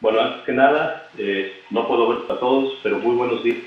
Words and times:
Bueno, 0.00 0.20
antes 0.20 0.44
que 0.44 0.52
nada, 0.52 1.08
eh, 1.18 1.62
no 1.70 1.86
puedo 1.86 2.08
ver 2.08 2.18
a 2.30 2.40
todos, 2.40 2.78
pero 2.82 2.98
muy 2.98 3.14
buenos 3.14 3.44
días. 3.44 3.58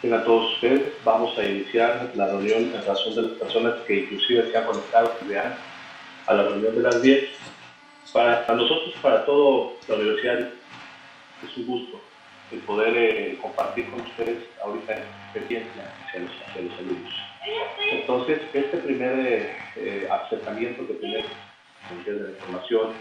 Tengan 0.00 0.24
todos 0.24 0.54
ustedes. 0.54 0.92
Vamos 1.04 1.36
a 1.38 1.44
iniciar 1.44 2.10
la 2.14 2.28
reunión 2.28 2.72
en 2.74 2.86
razón 2.86 3.14
de 3.14 3.22
las 3.22 3.32
personas 3.32 3.74
que 3.86 4.00
inclusive 4.00 4.50
se 4.50 4.56
han 4.56 4.66
conectado 4.66 5.12
a 6.26 6.34
la 6.34 6.42
reunión 6.42 6.74
de 6.76 6.82
las 6.82 7.02
10. 7.02 7.28
Para, 8.12 8.46
nosotros, 8.54 8.94
para 9.02 9.26
todo 9.26 9.74
la 9.88 9.94
universidad, 9.96 10.50
es 11.44 11.56
un 11.56 11.66
gusto 11.66 12.00
el 12.52 12.60
poder 12.60 12.96
eh, 12.96 13.38
compartir 13.40 13.90
con 13.90 14.00
ustedes 14.00 14.44
ahorita 14.62 14.94
esta 14.94 15.38
experiencia 15.38 15.82
hacia 16.06 16.20
los, 16.20 16.30
hacia 16.48 16.62
los 16.62 16.78
alumnos. 16.78 17.14
Entonces, 17.92 18.40
este 18.52 18.78
primer 18.78 19.50
eh, 19.76 20.08
acercamiento 20.10 20.86
que 20.86 20.94
tenemos 20.94 21.30
de 22.04 22.12
la 22.12 22.30
información 22.30 22.92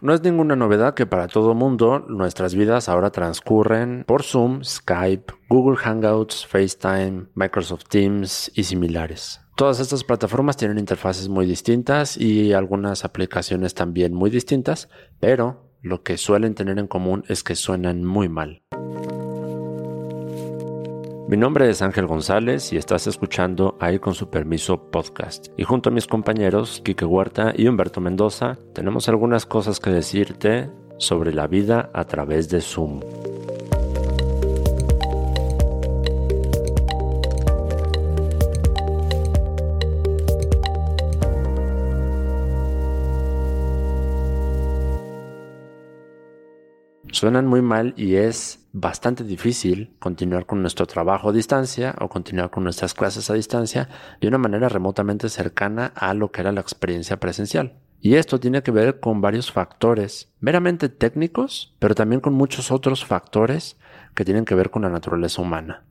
no 0.00 0.14
es 0.14 0.22
ninguna 0.22 0.54
novedad 0.54 0.94
que 0.94 1.06
para 1.06 1.26
todo 1.26 1.54
mundo 1.54 1.98
nuestras 1.98 2.54
vidas 2.54 2.88
ahora 2.88 3.10
transcurren 3.10 4.04
por 4.06 4.22
Zoom, 4.22 4.62
Skype, 4.62 5.32
Google 5.48 5.76
Hangouts, 5.76 6.46
FaceTime, 6.46 7.26
Microsoft 7.34 7.84
Teams 7.88 8.52
y 8.54 8.64
similares. 8.64 9.40
Todas 9.56 9.80
estas 9.80 10.04
plataformas 10.04 10.56
tienen 10.56 10.78
interfaces 10.78 11.28
muy 11.28 11.46
distintas 11.46 12.16
y 12.16 12.52
algunas 12.52 13.04
aplicaciones 13.04 13.74
también 13.74 14.14
muy 14.14 14.30
distintas, 14.30 14.88
pero 15.18 15.67
lo 15.88 16.02
que 16.02 16.18
suelen 16.18 16.54
tener 16.54 16.78
en 16.78 16.86
común 16.86 17.24
es 17.28 17.42
que 17.42 17.54
suenan 17.54 18.04
muy 18.04 18.28
mal. 18.28 18.62
Mi 21.28 21.36
nombre 21.36 21.68
es 21.68 21.82
Ángel 21.82 22.06
González 22.06 22.72
y 22.72 22.78
estás 22.78 23.06
escuchando 23.06 23.76
Ahí 23.80 23.98
con 23.98 24.14
su 24.14 24.30
permiso 24.30 24.90
podcast. 24.90 25.48
Y 25.58 25.64
junto 25.64 25.90
a 25.90 25.92
mis 25.92 26.06
compañeros 26.06 26.80
Quique 26.82 27.04
Huerta 27.04 27.52
y 27.54 27.68
Humberto 27.68 28.00
Mendoza, 28.00 28.56
tenemos 28.72 29.08
algunas 29.08 29.44
cosas 29.44 29.78
que 29.78 29.90
decirte 29.90 30.70
sobre 30.98 31.34
la 31.34 31.46
vida 31.46 31.90
a 31.92 32.04
través 32.04 32.48
de 32.48 32.60
Zoom. 32.60 33.00
Suenan 47.18 47.48
muy 47.48 47.62
mal 47.62 47.94
y 47.96 48.14
es 48.14 48.68
bastante 48.72 49.24
difícil 49.24 49.92
continuar 49.98 50.46
con 50.46 50.60
nuestro 50.60 50.86
trabajo 50.86 51.30
a 51.30 51.32
distancia 51.32 51.96
o 51.98 52.08
continuar 52.08 52.50
con 52.50 52.62
nuestras 52.62 52.94
clases 52.94 53.28
a 53.28 53.34
distancia 53.34 53.88
de 54.20 54.28
una 54.28 54.38
manera 54.38 54.68
remotamente 54.68 55.28
cercana 55.28 55.86
a 55.96 56.14
lo 56.14 56.30
que 56.30 56.42
era 56.42 56.52
la 56.52 56.60
experiencia 56.60 57.18
presencial. 57.18 57.80
Y 58.00 58.14
esto 58.14 58.38
tiene 58.38 58.62
que 58.62 58.70
ver 58.70 59.00
con 59.00 59.20
varios 59.20 59.50
factores 59.50 60.32
meramente 60.38 60.88
técnicos, 60.88 61.74
pero 61.80 61.96
también 61.96 62.20
con 62.20 62.34
muchos 62.34 62.70
otros 62.70 63.04
factores 63.04 63.80
que 64.14 64.24
tienen 64.24 64.44
que 64.44 64.54
ver 64.54 64.70
con 64.70 64.82
la 64.82 64.88
naturaleza 64.88 65.42
humana. 65.42 65.82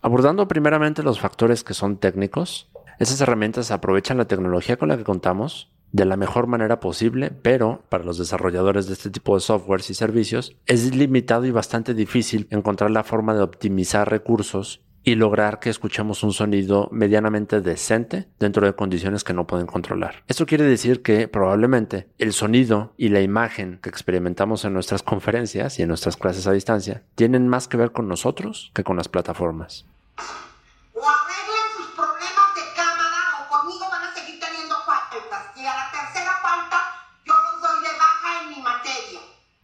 Abordando 0.00 0.48
primeramente 0.48 1.02
los 1.02 1.20
factores 1.20 1.64
que 1.64 1.74
son 1.74 1.98
técnicos, 1.98 2.70
esas 2.98 3.20
herramientas 3.20 3.70
aprovechan 3.72 4.16
la 4.16 4.24
tecnología 4.24 4.78
con 4.78 4.88
la 4.88 4.96
que 4.96 5.04
contamos 5.04 5.70
de 5.92 6.04
la 6.06 6.16
mejor 6.16 6.46
manera 6.46 6.80
posible, 6.80 7.30
pero 7.30 7.82
para 7.88 8.04
los 8.04 8.18
desarrolladores 8.18 8.86
de 8.86 8.94
este 8.94 9.10
tipo 9.10 9.34
de 9.34 9.40
softwares 9.40 9.90
y 9.90 9.94
servicios 9.94 10.56
es 10.66 10.94
limitado 10.94 11.44
y 11.44 11.50
bastante 11.50 11.94
difícil 11.94 12.48
encontrar 12.50 12.90
la 12.90 13.04
forma 13.04 13.34
de 13.34 13.42
optimizar 13.42 14.10
recursos 14.10 14.80
y 15.04 15.16
lograr 15.16 15.58
que 15.58 15.70
escuchemos 15.70 16.22
un 16.22 16.32
sonido 16.32 16.88
medianamente 16.92 17.60
decente 17.60 18.28
dentro 18.38 18.66
de 18.66 18.74
condiciones 18.74 19.24
que 19.24 19.34
no 19.34 19.46
pueden 19.46 19.66
controlar. 19.66 20.22
Esto 20.28 20.46
quiere 20.46 20.64
decir 20.64 21.02
que 21.02 21.28
probablemente 21.28 22.08
el 22.18 22.32
sonido 22.32 22.94
y 22.96 23.08
la 23.08 23.20
imagen 23.20 23.80
que 23.82 23.90
experimentamos 23.90 24.64
en 24.64 24.72
nuestras 24.72 25.02
conferencias 25.02 25.78
y 25.78 25.82
en 25.82 25.88
nuestras 25.88 26.16
clases 26.16 26.46
a 26.46 26.52
distancia 26.52 27.02
tienen 27.14 27.48
más 27.48 27.68
que 27.68 27.76
ver 27.76 27.92
con 27.92 28.08
nosotros 28.08 28.70
que 28.74 28.84
con 28.84 28.96
las 28.96 29.08
plataformas. 29.08 29.86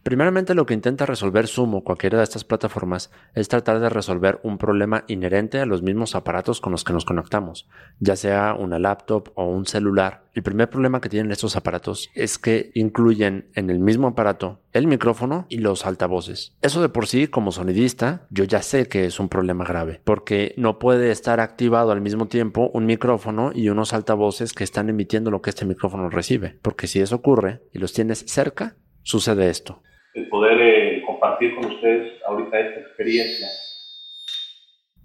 Primeramente 0.09 0.55
lo 0.55 0.65
que 0.65 0.73
intenta 0.73 1.05
resolver 1.05 1.45
Zoom 1.45 1.75
o 1.75 1.83
cualquiera 1.83 2.17
de 2.17 2.23
estas 2.23 2.43
plataformas 2.43 3.11
es 3.35 3.47
tratar 3.47 3.79
de 3.79 3.89
resolver 3.89 4.39
un 4.41 4.57
problema 4.57 5.03
inherente 5.07 5.59
a 5.59 5.67
los 5.67 5.83
mismos 5.83 6.15
aparatos 6.15 6.61
con 6.61 6.71
los 6.71 6.83
que 6.83 6.93
nos 6.93 7.05
conectamos, 7.05 7.69
ya 7.99 8.15
sea 8.15 8.55
una 8.55 8.79
laptop 8.79 9.29
o 9.35 9.45
un 9.45 9.67
celular. 9.67 10.23
El 10.33 10.41
primer 10.41 10.67
problema 10.67 10.99
que 10.99 11.09
tienen 11.09 11.31
estos 11.31 11.55
aparatos 11.55 12.09
es 12.15 12.39
que 12.39 12.71
incluyen 12.73 13.51
en 13.53 13.69
el 13.69 13.77
mismo 13.77 14.07
aparato 14.07 14.61
el 14.73 14.87
micrófono 14.87 15.45
y 15.47 15.59
los 15.59 15.85
altavoces. 15.85 16.55
Eso 16.63 16.81
de 16.81 16.89
por 16.89 17.05
sí, 17.05 17.27
como 17.27 17.51
sonidista, 17.51 18.25
yo 18.31 18.45
ya 18.45 18.63
sé 18.63 18.87
que 18.87 19.05
es 19.05 19.19
un 19.19 19.29
problema 19.29 19.63
grave, 19.63 20.01
porque 20.05 20.55
no 20.57 20.79
puede 20.79 21.11
estar 21.11 21.39
activado 21.39 21.91
al 21.91 22.01
mismo 22.01 22.25
tiempo 22.25 22.71
un 22.73 22.87
micrófono 22.87 23.51
y 23.53 23.69
unos 23.69 23.93
altavoces 23.93 24.53
que 24.53 24.63
están 24.63 24.89
emitiendo 24.89 25.29
lo 25.29 25.43
que 25.43 25.51
este 25.51 25.65
micrófono 25.65 26.09
recibe, 26.09 26.57
porque 26.63 26.87
si 26.87 26.99
eso 26.99 27.17
ocurre 27.17 27.61
y 27.71 27.77
los 27.77 27.93
tienes 27.93 28.25
cerca, 28.27 28.75
sucede 29.03 29.51
esto 29.51 29.83
el 30.13 30.27
poder 30.29 30.59
eh, 30.61 31.03
compartir 31.05 31.55
con 31.55 31.65
ustedes 31.65 32.13
ahorita 32.25 32.59
esta 32.59 32.79
experiencia. 32.81 33.47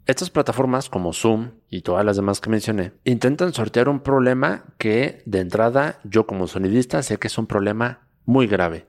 Estas 0.07 0.29
plataformas 0.29 0.91
como 0.91 1.15
Zoom 1.15 1.53
y 1.71 1.81
todas 1.81 2.05
las 2.05 2.17
demás 2.17 2.41
que 2.41 2.51
mencioné 2.51 2.93
intentan 3.05 3.55
sortear 3.55 3.89
un 3.89 4.01
problema 4.01 4.75
que 4.77 5.23
de 5.25 5.41
entrada 5.41 5.99
yo 6.05 6.27
como 6.27 6.47
sonidista 6.47 7.03
sé 7.03 7.17
que 7.17 7.29
es 7.29 7.39
un 7.39 7.47
problema 7.47 8.07
muy 8.27 8.47
grave, 8.47 8.87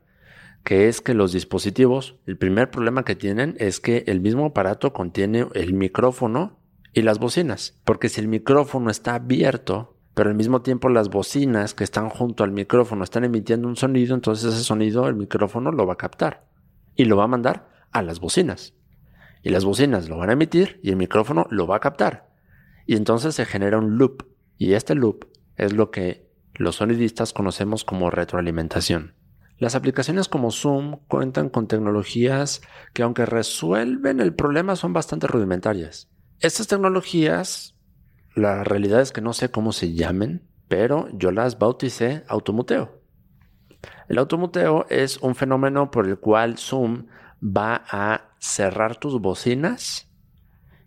que 0.66 0.90
es 0.90 1.00
que 1.00 1.14
los 1.14 1.32
dispositivos, 1.32 2.20
el 2.26 2.38
primer 2.38 2.70
problema 2.70 3.06
que 3.06 3.16
tienen 3.16 3.56
es 3.60 3.80
que 3.80 4.04
el 4.08 4.20
mismo 4.20 4.48
aparato 4.48 4.92
contiene 4.92 5.48
el 5.54 5.74
micrófono 5.74 6.60
y 6.94 7.02
las 7.02 7.20
bocinas, 7.20 7.80
porque 7.86 8.10
si 8.10 8.20
el 8.20 8.28
micrófono 8.28 8.90
está 8.90 9.16
abierto, 9.16 9.95
pero 10.16 10.30
al 10.30 10.36
mismo 10.36 10.62
tiempo 10.62 10.90
las 10.90 11.10
bocinas 11.10 11.74
que 11.74 11.84
están 11.84 12.10
junto 12.10 12.44
al 12.44 12.52
micrófono 12.52 13.04
están 13.04 13.26
emitiendo 13.26 13.68
un 13.68 13.76
sonido, 13.76 14.16
entonces 14.16 14.54
ese 14.54 14.64
sonido 14.64 15.08
el 15.08 15.16
micrófono 15.16 15.72
lo 15.72 15.86
va 15.86 15.94
a 15.94 15.98
captar 15.98 16.48
y 16.96 17.06
lo 17.06 17.18
va 17.18 17.26
a 17.26 17.28
mandar 17.28 17.70
a 17.92 18.02
las 18.02 18.20
bocinas. 18.20 18.74
Y 19.44 19.50
las 19.50 19.66
bocinas 19.66 20.10
lo 20.10 20.18
van 20.18 20.30
a 20.30 20.34
emitir 20.34 20.80
y 20.82 20.90
el 20.90 20.96
micrófono 20.96 21.46
lo 21.52 21.68
va 21.68 21.76
a 21.76 21.82
captar. 21.82 22.32
Y 22.88 22.96
entonces 22.96 23.36
se 23.36 23.46
genera 23.46 23.78
un 23.78 23.98
loop. 23.98 24.24
Y 24.58 24.74
este 24.74 24.96
loop 24.96 25.28
es 25.58 25.74
lo 25.74 25.92
que 25.92 26.26
los 26.54 26.78
sonidistas 26.78 27.34
conocemos 27.34 27.84
como 27.84 28.10
retroalimentación. 28.10 29.14
Las 29.58 29.76
aplicaciones 29.76 30.28
como 30.28 30.52
Zoom 30.52 31.00
cuentan 31.08 31.50
con 31.50 31.68
tecnologías 31.68 32.62
que 32.94 33.04
aunque 33.04 33.26
resuelven 33.26 34.20
el 34.20 34.34
problema 34.34 34.76
son 34.76 34.94
bastante 34.94 35.28
rudimentarias. 35.28 36.10
Estas 36.40 36.68
tecnologías 36.68 37.75
la 38.36 38.64
realidad 38.64 39.02
es 39.02 39.12
que 39.12 39.22
no 39.22 39.34
sé 39.34 39.50
cómo 39.50 39.72
se 39.72 39.94
llamen, 39.94 40.44
pero 40.68 41.08
yo 41.14 41.32
las 41.32 41.58
bauticé 41.58 42.24
automuteo. 42.28 43.02
El 44.10 44.18
automuteo 44.18 44.86
es 44.90 45.18
un 45.18 45.36
fenómeno 45.36 45.90
por 45.90 46.08
el 46.08 46.20
cual 46.20 46.58
Zoom 46.58 47.08
va 47.42 47.84
a 47.90 48.36
cerrar 48.40 48.98
tus 48.98 49.20
bocinas 49.20 50.12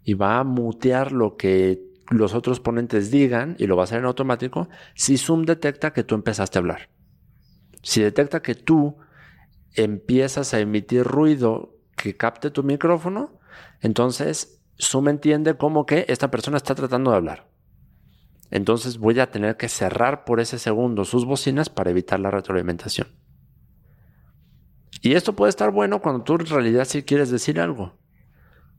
y 0.05 0.15
va 0.15 0.39
a 0.39 0.45
mutear 0.45 1.13
lo 1.13 1.37
que 1.37 1.83
los 2.11 2.35
otros 2.35 2.61
ponentes 2.61 3.11
digan 3.11 3.57
y 3.59 3.67
lo 3.67 3.77
va 3.77 3.83
a 3.83 3.85
hacer 3.85 3.99
en 3.99 4.07
automático 4.07 4.69
si 4.95 5.19
Zoom 5.19 5.45
detecta 5.45 5.93
que 5.93 6.05
tú 6.05 6.15
empezaste 6.15 6.59
a 6.59 6.61
hablar. 6.61 6.91
Si 7.83 8.03
detecta 8.03 8.41
que 8.41 8.55
tú 8.55 8.97
empiezas 9.75 10.55
a 10.55 10.61
emitir 10.61 11.05
ruido 11.05 11.77
que 11.97 12.17
capte 12.17 12.51
tu 12.51 12.63
micrófono, 12.63 13.39
entonces 13.81 14.58
Zoom 14.81 15.09
entiende 15.09 15.57
como 15.57 15.87
que 15.87 16.05
esta 16.09 16.31
persona 16.31 16.57
está 16.57 16.75
tratando 16.75 17.11
de 17.11 17.17
hablar. 17.17 17.49
Entonces 18.51 18.99
voy 18.99 19.19
a 19.21 19.31
tener 19.31 19.57
que 19.57 19.69
cerrar 19.69 20.25
por 20.25 20.41
ese 20.41 20.59
segundo 20.59 21.05
sus 21.05 21.25
bocinas 21.25 21.69
para 21.69 21.91
evitar 21.91 22.21
la 22.21 22.31
retroalimentación. 22.31 23.09
Y 25.03 25.15
esto 25.15 25.35
puede 25.35 25.51
estar 25.51 25.71
bueno 25.71 26.01
cuando 26.01 26.25
tú 26.25 26.35
en 26.35 26.47
realidad 26.47 26.85
sí 26.85 27.03
quieres 27.03 27.31
decir 27.31 27.61
algo. 27.61 27.99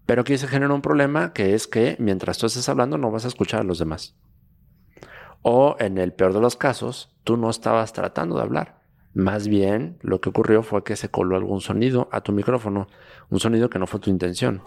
Pero 0.05 0.21
aquí 0.21 0.37
se 0.37 0.47
genera 0.47 0.73
un 0.73 0.81
problema 0.81 1.33
que 1.33 1.53
es 1.53 1.67
que 1.67 1.95
mientras 1.99 2.37
tú 2.37 2.47
estés 2.47 2.67
hablando 2.67 2.97
no 2.97 3.11
vas 3.11 3.25
a 3.25 3.27
escuchar 3.27 3.61
a 3.61 3.63
los 3.63 3.77
demás. 3.77 4.17
O 5.41 5.75
en 5.79 5.97
el 5.97 6.13
peor 6.13 6.33
de 6.33 6.41
los 6.41 6.57
casos, 6.57 7.15
tú 7.23 7.37
no 7.37 7.49
estabas 7.49 7.93
tratando 7.93 8.35
de 8.35 8.41
hablar. 8.41 8.81
Más 9.13 9.47
bien 9.47 9.97
lo 10.01 10.19
que 10.19 10.29
ocurrió 10.29 10.63
fue 10.63 10.83
que 10.83 10.95
se 10.95 11.09
coló 11.09 11.35
algún 11.35 11.61
sonido 11.61 12.09
a 12.11 12.21
tu 12.21 12.31
micrófono, 12.31 12.87
un 13.29 13.39
sonido 13.39 13.69
que 13.69 13.79
no 13.79 13.87
fue 13.87 13.99
tu 13.99 14.09
intención. 14.09 14.61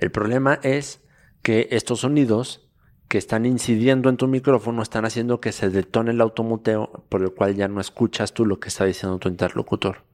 El 0.00 0.10
problema 0.10 0.58
es 0.62 1.02
que 1.42 1.68
estos 1.70 2.00
sonidos 2.00 2.68
que 3.08 3.18
están 3.18 3.46
incidiendo 3.46 4.08
en 4.08 4.16
tu 4.16 4.26
micrófono 4.26 4.82
están 4.82 5.04
haciendo 5.04 5.40
que 5.40 5.52
se 5.52 5.70
detone 5.70 6.12
el 6.12 6.20
automuteo 6.20 7.04
por 7.08 7.22
el 7.22 7.32
cual 7.32 7.54
ya 7.54 7.68
no 7.68 7.80
escuchas 7.80 8.32
tú 8.32 8.46
lo 8.46 8.58
que 8.60 8.68
está 8.68 8.84
diciendo 8.84 9.18
tu 9.18 9.28
interlocutor. 9.28 10.04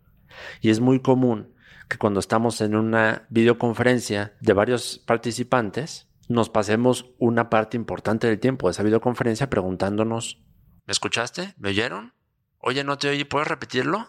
Y 0.61 0.71
es 0.71 0.81
muy 0.81 1.01
común 1.01 1.55
que 1.89 1.99
cuando 1.99 2.21
estamos 2.21 2.61
en 2.61 2.75
una 2.75 3.27
videoconferencia 3.31 4.35
de 4.41 4.53
varios 4.53 4.99
participantes, 4.99 6.09
nos 6.29 6.49
pasemos 6.49 7.11
una 7.19 7.51
parte 7.51 7.77
importante 7.77 8.29
del 8.29 8.39
tiempo 8.39 8.69
de 8.69 8.73
esa 8.73 8.83
videoconferencia 8.83 9.51
preguntándonos, 9.51 10.41
¿me 10.87 10.93
escuchaste? 10.93 11.55
¿Me 11.59 11.71
oyeron? 11.71 12.15
Oye, 12.59 12.85
no 12.85 12.99
te 12.99 13.09
oí, 13.09 13.25
¿puedes 13.25 13.49
repetirlo? 13.49 14.09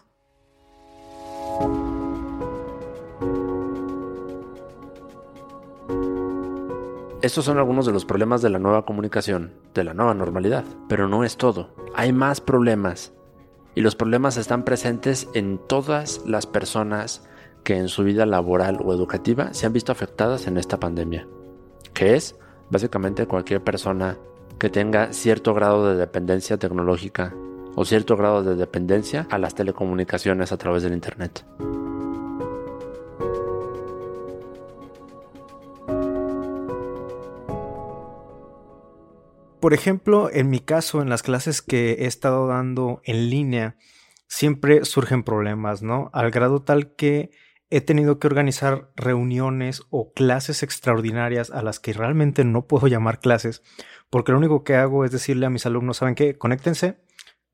Estos 7.22 7.44
son 7.44 7.56
algunos 7.58 7.86
de 7.86 7.92
los 7.92 8.04
problemas 8.04 8.42
de 8.42 8.50
la 8.50 8.58
nueva 8.58 8.84
comunicación, 8.84 9.52
de 9.74 9.84
la 9.84 9.94
nueva 9.94 10.12
normalidad, 10.12 10.64
pero 10.88 11.06
no 11.06 11.22
es 11.22 11.36
todo. 11.36 11.68
Hay 11.94 12.12
más 12.12 12.40
problemas 12.40 13.12
y 13.76 13.80
los 13.80 13.94
problemas 13.94 14.36
están 14.36 14.64
presentes 14.64 15.28
en 15.32 15.60
todas 15.68 16.20
las 16.26 16.46
personas 16.46 17.22
que 17.62 17.76
en 17.76 17.86
su 17.86 18.02
vida 18.02 18.26
laboral 18.26 18.80
o 18.84 18.92
educativa 18.92 19.54
se 19.54 19.66
han 19.66 19.72
visto 19.72 19.92
afectadas 19.92 20.48
en 20.48 20.58
esta 20.58 20.80
pandemia, 20.80 21.28
que 21.94 22.16
es 22.16 22.34
básicamente 22.70 23.28
cualquier 23.28 23.62
persona 23.62 24.18
que 24.58 24.68
tenga 24.68 25.12
cierto 25.12 25.54
grado 25.54 25.88
de 25.88 25.94
dependencia 25.94 26.56
tecnológica 26.56 27.36
o 27.76 27.84
cierto 27.84 28.16
grado 28.16 28.42
de 28.42 28.56
dependencia 28.56 29.28
a 29.30 29.38
las 29.38 29.54
telecomunicaciones 29.54 30.50
a 30.50 30.56
través 30.56 30.82
del 30.82 30.92
Internet. 30.92 31.44
Por 39.62 39.74
ejemplo, 39.74 40.28
en 40.28 40.50
mi 40.50 40.58
caso, 40.58 41.02
en 41.02 41.08
las 41.08 41.22
clases 41.22 41.62
que 41.62 41.92
he 41.92 42.06
estado 42.06 42.48
dando 42.48 43.00
en 43.04 43.30
línea, 43.30 43.76
siempre 44.26 44.84
surgen 44.84 45.22
problemas, 45.22 45.82
¿no? 45.82 46.10
Al 46.12 46.32
grado 46.32 46.62
tal 46.62 46.96
que 46.96 47.30
he 47.70 47.80
tenido 47.80 48.18
que 48.18 48.26
organizar 48.26 48.90
reuniones 48.96 49.84
o 49.90 50.12
clases 50.14 50.64
extraordinarias 50.64 51.52
a 51.52 51.62
las 51.62 51.78
que 51.78 51.92
realmente 51.92 52.42
no 52.42 52.66
puedo 52.66 52.88
llamar 52.88 53.20
clases, 53.20 53.62
porque 54.10 54.32
lo 54.32 54.38
único 54.38 54.64
que 54.64 54.74
hago 54.74 55.04
es 55.04 55.12
decirle 55.12 55.46
a 55.46 55.50
mis 55.50 55.64
alumnos, 55.64 55.98
¿saben 55.98 56.16
qué? 56.16 56.36
Conéctense 56.36 56.96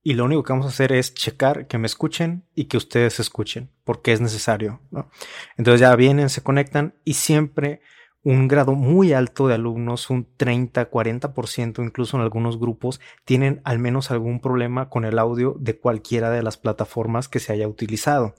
y 0.03 0.15
lo 0.15 0.25
único 0.25 0.45
que 0.45 0.55
vamos 0.55 0.65
a 0.65 0.71
hacer 0.71 0.93
es 0.93 1.13
checar 1.13 1.67
que 1.67 1.77
me 1.77 1.89
escuchen 1.89 2.47
y 2.55 2.69
que 2.69 2.79
ustedes 2.79 3.21
escuchen, 3.21 3.71
porque 3.85 4.13
es 4.13 4.23
necesario, 4.23 4.81
¿no? 4.91 5.11
Entonces 5.59 5.83
ya 5.83 5.95
vienen, 5.95 6.31
se 6.31 6.43
conectan 6.43 6.95
y 7.05 7.15
siempre 7.15 7.83
un 8.29 8.47
grado 8.47 8.75
muy 8.75 9.15
alto 9.15 9.49
de 9.49 9.55
alumnos, 9.55 10.11
un 10.11 10.29
30, 10.37 10.91
40%, 10.91 11.83
incluso 11.83 12.19
en 12.19 12.23
algunos 12.23 12.59
grupos, 12.59 13.01
tienen 13.25 13.63
al 13.65 13.79
menos 13.79 14.11
algún 14.11 14.41
problema 14.41 14.91
con 14.91 15.07
el 15.07 15.19
audio 15.19 15.57
de 15.59 15.79
cualquiera 15.79 16.29
de 16.29 16.43
las 16.43 16.59
plataformas 16.59 17.27
que 17.27 17.39
se 17.39 17.55
haya 17.55 17.67
utilizado. 17.67 18.35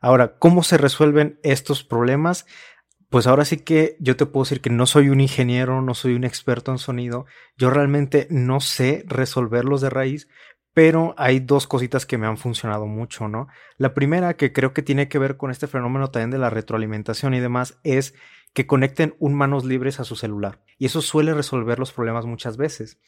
Ahora, 0.00 0.38
¿cómo 0.38 0.62
se 0.62 0.78
resuelven 0.78 1.40
estos 1.42 1.82
problemas? 1.82 2.46
Pues 3.08 3.26
ahora 3.26 3.44
sí 3.44 3.56
que 3.56 3.96
yo 3.98 4.16
te 4.16 4.24
puedo 4.24 4.44
decir 4.44 4.60
que 4.60 4.70
no 4.70 4.86
soy 4.86 5.08
un 5.08 5.20
ingeniero, 5.20 5.82
no 5.82 5.94
soy 5.94 6.14
un 6.14 6.22
experto 6.22 6.70
en 6.70 6.78
sonido, 6.78 7.26
yo 7.56 7.70
realmente 7.70 8.28
no 8.30 8.60
sé 8.60 9.02
resolverlos 9.08 9.80
de 9.80 9.90
raíz, 9.90 10.28
pero 10.74 11.16
hay 11.18 11.40
dos 11.40 11.66
cositas 11.66 12.06
que 12.06 12.18
me 12.18 12.28
han 12.28 12.36
funcionado 12.36 12.86
mucho, 12.86 13.26
¿no? 13.26 13.48
La 13.78 13.94
primera, 13.94 14.36
que 14.36 14.52
creo 14.52 14.72
que 14.72 14.82
tiene 14.82 15.08
que 15.08 15.18
ver 15.18 15.36
con 15.36 15.50
este 15.50 15.66
fenómeno 15.66 16.12
también 16.12 16.30
de 16.30 16.38
la 16.38 16.50
retroalimentación 16.50 17.34
y 17.34 17.40
demás, 17.40 17.80
es 17.82 18.14
que 18.52 18.66
conecten 18.66 19.14
un 19.18 19.34
manos 19.34 19.64
libres 19.64 20.00
a 20.00 20.04
su 20.04 20.16
celular. 20.16 20.60
Y 20.78 20.86
eso 20.86 21.02
suele 21.02 21.34
resolver 21.34 21.78
los 21.78 21.92
problemas 21.92 22.26
muchas 22.26 22.56
veces. 22.56 22.98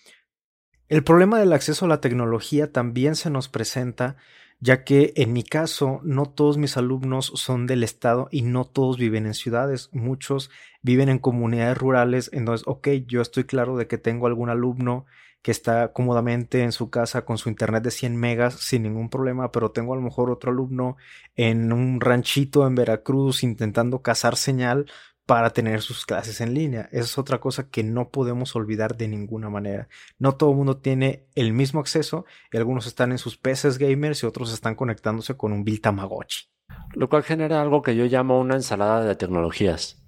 El 0.89 1.05
problema 1.05 1.39
del 1.39 1.53
acceso 1.53 1.85
a 1.85 1.89
la 1.89 2.01
tecnología 2.01 2.73
también 2.73 3.15
se 3.15 3.31
nos 3.31 3.49
presenta, 3.49 4.17
ya 4.59 4.83
que 4.83 5.13
en 5.15 5.33
mi 5.33 5.45
caso 5.45 6.01
no 6.03 6.27
todos 6.27 6.59
mis 6.59 6.77
alumnos 6.77 7.33
son 7.37 7.67
del 7.67 7.85
estado 7.85 8.29
y 8.33 8.43
no 8.43 8.65
todos 8.65 8.99
viven 8.99 9.27
en 9.27 9.35
ciudades, 9.35 9.89
muchos 9.93 10.51
viven 10.83 11.09
en 11.09 11.21
comunidades 11.21 11.79
rurales, 11.79 12.31
entonces, 12.33 12.67
ok, 12.67 12.89
yo 13.07 13.23
estoy 13.23 13.45
claro 13.45 13.77
de 13.77 13.87
que 13.87 13.99
tengo 13.99 14.27
algún 14.27 14.51
alumno 14.51 15.07
que 15.43 15.51
está 15.51 15.93
cómodamente 15.93 16.63
en 16.63 16.73
su 16.73 16.91
casa 16.91 17.25
con 17.25 17.39
su 17.39 17.49
internet 17.49 17.83
de 17.83 17.91
100 17.91 18.17
megas 18.17 18.55
sin 18.55 18.83
ningún 18.83 19.09
problema, 19.09 19.53
pero 19.53 19.71
tengo 19.71 19.95
a 19.95 19.97
lo 19.97 20.03
mejor 20.03 20.31
otro 20.31 20.51
alumno 20.51 20.97
en 21.35 21.73
un 21.73 22.01
ranchito 22.01 22.67
en 22.67 22.75
Veracruz 22.75 23.43
intentando 23.43 24.03
cazar 24.03 24.37
señal 24.37 24.87
para 25.31 25.51
tener 25.51 25.81
sus 25.81 26.07
clases 26.07 26.41
en 26.41 26.55
línea. 26.55 26.89
Esa 26.91 27.05
es 27.05 27.17
otra 27.17 27.39
cosa 27.39 27.71
que 27.71 27.85
no 27.85 28.09
podemos 28.09 28.57
olvidar 28.57 28.97
de 28.97 29.07
ninguna 29.07 29.49
manera. 29.49 29.87
No 30.19 30.33
todo 30.33 30.51
el 30.51 30.57
mundo 30.57 30.79
tiene 30.79 31.29
el 31.37 31.53
mismo 31.53 31.79
acceso 31.79 32.25
y 32.53 32.57
algunos 32.57 32.89
están 32.89 33.13
en 33.13 33.19
sus 33.19 33.37
PCs 33.37 33.79
gamers 33.79 34.25
y 34.25 34.27
otros 34.27 34.53
están 34.53 34.75
conectándose 34.75 35.37
con 35.37 35.53
un 35.53 35.63
Bill 35.63 35.81
Tamagotchi. 35.81 36.49
Lo 36.95 37.09
cual 37.09 37.23
genera 37.23 37.63
algo 37.63 37.81
que 37.81 37.95
yo 37.95 38.07
llamo 38.07 38.41
una 38.41 38.57
ensalada 38.57 39.05
de 39.05 39.15
tecnologías, 39.15 40.03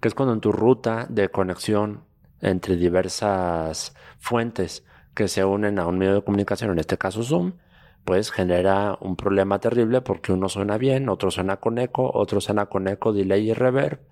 que 0.00 0.08
es 0.08 0.14
cuando 0.14 0.32
en 0.32 0.40
tu 0.40 0.52
ruta 0.52 1.06
de 1.10 1.28
conexión 1.28 2.06
entre 2.40 2.76
diversas 2.76 3.94
fuentes 4.20 4.86
que 5.14 5.28
se 5.28 5.44
unen 5.44 5.80
a 5.80 5.86
un 5.86 5.98
medio 5.98 6.14
de 6.14 6.24
comunicación, 6.24 6.70
en 6.70 6.78
este 6.78 6.96
caso 6.96 7.22
Zoom, 7.22 7.58
pues 8.06 8.30
genera 8.30 8.96
un 9.02 9.16
problema 9.16 9.58
terrible 9.58 10.00
porque 10.00 10.32
uno 10.32 10.48
suena 10.48 10.78
bien, 10.78 11.10
otro 11.10 11.30
suena 11.30 11.58
con 11.58 11.76
eco, 11.76 12.10
otro 12.14 12.40
suena 12.40 12.70
con 12.70 12.88
eco, 12.88 13.12
delay 13.12 13.50
y 13.50 13.52
reverb, 13.52 14.11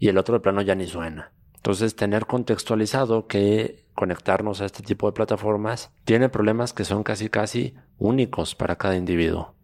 y 0.00 0.08
el 0.08 0.18
otro 0.18 0.34
de 0.34 0.40
plano 0.40 0.62
ya 0.62 0.74
ni 0.74 0.86
suena. 0.86 1.32
Entonces, 1.54 1.94
tener 1.94 2.26
contextualizado 2.26 3.28
que 3.28 3.84
conectarnos 3.94 4.62
a 4.62 4.64
este 4.64 4.82
tipo 4.82 5.06
de 5.06 5.12
plataformas 5.12 5.92
tiene 6.04 6.30
problemas 6.30 6.72
que 6.72 6.84
son 6.84 7.02
casi 7.02 7.28
casi 7.28 7.74
únicos 7.98 8.54
para 8.54 8.76
cada 8.76 8.96
individuo. 8.96 9.54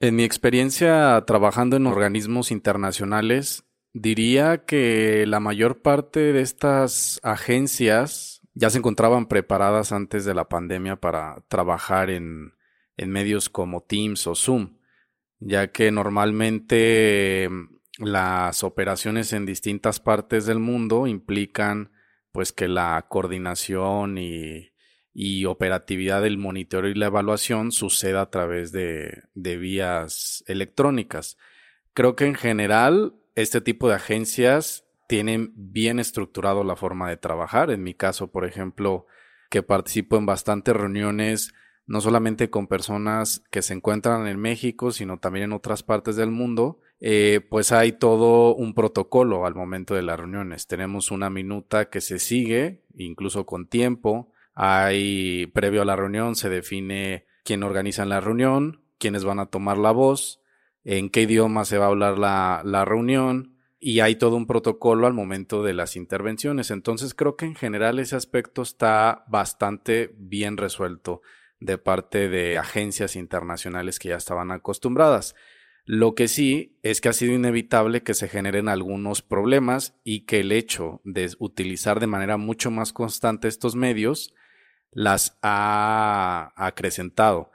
En 0.00 0.16
mi 0.16 0.24
experiencia 0.24 1.22
trabajando 1.24 1.76
en 1.76 1.86
organismos 1.86 2.50
internacionales, 2.50 3.64
diría 3.92 4.64
que 4.64 5.24
la 5.28 5.38
mayor 5.38 5.82
parte 5.82 6.32
de 6.32 6.40
estas 6.40 7.20
agencias 7.22 8.42
ya 8.54 8.70
se 8.70 8.78
encontraban 8.78 9.26
preparadas 9.26 9.92
antes 9.92 10.24
de 10.24 10.34
la 10.34 10.48
pandemia 10.48 10.96
para 10.96 11.44
trabajar 11.46 12.10
en, 12.10 12.54
en 12.96 13.10
medios 13.10 13.48
como 13.48 13.82
Teams 13.82 14.26
o 14.26 14.34
Zoom, 14.34 14.78
ya 15.38 15.68
que 15.68 15.92
normalmente 15.92 17.48
las 17.98 18.64
operaciones 18.64 19.32
en 19.32 19.46
distintas 19.46 20.00
partes 20.00 20.46
del 20.46 20.58
mundo 20.58 21.06
implican 21.06 21.92
pues 22.32 22.52
que 22.52 22.66
la 22.66 23.06
coordinación 23.08 24.18
y, 24.18 24.70
operatividad 25.46 26.22
del 26.22 26.38
monitoreo 26.38 26.90
y 26.90 26.94
la 26.94 27.06
evaluación 27.06 27.70
suceda 27.70 28.22
a 28.22 28.30
través 28.30 28.72
de, 28.72 29.22
de 29.34 29.56
vías 29.56 30.42
electrónicas. 30.48 31.38
Creo 31.92 32.16
que 32.16 32.26
en 32.26 32.34
general 32.34 33.14
este 33.36 33.60
tipo 33.60 33.88
de 33.88 33.94
agencias 33.94 34.84
tienen 35.06 35.52
bien 35.54 36.00
estructurado 36.00 36.64
la 36.64 36.74
forma 36.74 37.08
de 37.08 37.16
trabajar. 37.16 37.70
En 37.70 37.84
mi 37.84 37.94
caso, 37.94 38.32
por 38.32 38.44
ejemplo, 38.44 39.06
que 39.50 39.62
participo 39.62 40.16
en 40.16 40.26
bastantes 40.26 40.74
reuniones, 40.74 41.54
no 41.86 42.00
solamente 42.00 42.50
con 42.50 42.66
personas 42.66 43.44
que 43.52 43.62
se 43.62 43.74
encuentran 43.74 44.26
en 44.26 44.40
México, 44.40 44.90
sino 44.90 45.18
también 45.18 45.44
en 45.44 45.52
otras 45.52 45.84
partes 45.84 46.16
del 46.16 46.32
mundo, 46.32 46.80
eh, 47.06 47.42
pues 47.50 47.70
hay 47.70 47.92
todo 47.92 48.54
un 48.54 48.72
protocolo 48.72 49.44
al 49.44 49.54
momento 49.54 49.94
de 49.94 50.00
las 50.00 50.18
reuniones. 50.18 50.66
Tenemos 50.66 51.10
una 51.10 51.28
minuta 51.28 51.90
que 51.90 52.00
se 52.00 52.18
sigue, 52.18 52.82
incluso 52.96 53.44
con 53.44 53.68
tiempo. 53.68 54.32
Hay, 54.54 55.44
previo 55.48 55.82
a 55.82 55.84
la 55.84 55.96
reunión, 55.96 56.34
se 56.34 56.48
define 56.48 57.26
quién 57.44 57.62
organiza 57.62 58.06
la 58.06 58.20
reunión, 58.20 58.80
quiénes 58.96 59.22
van 59.22 59.38
a 59.38 59.50
tomar 59.50 59.76
la 59.76 59.90
voz, 59.90 60.40
en 60.82 61.10
qué 61.10 61.20
idioma 61.20 61.66
se 61.66 61.76
va 61.76 61.84
a 61.84 61.88
hablar 61.88 62.18
la, 62.18 62.62
la 62.64 62.86
reunión, 62.86 63.58
y 63.78 64.00
hay 64.00 64.16
todo 64.16 64.36
un 64.36 64.46
protocolo 64.46 65.06
al 65.06 65.12
momento 65.12 65.62
de 65.62 65.74
las 65.74 65.96
intervenciones. 65.96 66.70
Entonces 66.70 67.12
creo 67.12 67.36
que 67.36 67.44
en 67.44 67.54
general 67.54 67.98
ese 67.98 68.16
aspecto 68.16 68.62
está 68.62 69.26
bastante 69.28 70.14
bien 70.16 70.56
resuelto 70.56 71.20
de 71.60 71.76
parte 71.76 72.30
de 72.30 72.56
agencias 72.56 73.14
internacionales 73.14 73.98
que 73.98 74.08
ya 74.08 74.16
estaban 74.16 74.50
acostumbradas. 74.50 75.34
Lo 75.86 76.14
que 76.14 76.28
sí 76.28 76.78
es 76.82 77.00
que 77.00 77.10
ha 77.10 77.12
sido 77.12 77.34
inevitable 77.34 78.02
que 78.02 78.14
se 78.14 78.28
generen 78.28 78.68
algunos 78.68 79.20
problemas 79.20 79.94
y 80.02 80.20
que 80.20 80.40
el 80.40 80.50
hecho 80.50 81.02
de 81.04 81.30
utilizar 81.38 82.00
de 82.00 82.06
manera 82.06 82.38
mucho 82.38 82.70
más 82.70 82.94
constante 82.94 83.48
estos 83.48 83.76
medios 83.76 84.34
las 84.92 85.36
ha 85.42 86.54
acrecentado. 86.56 87.50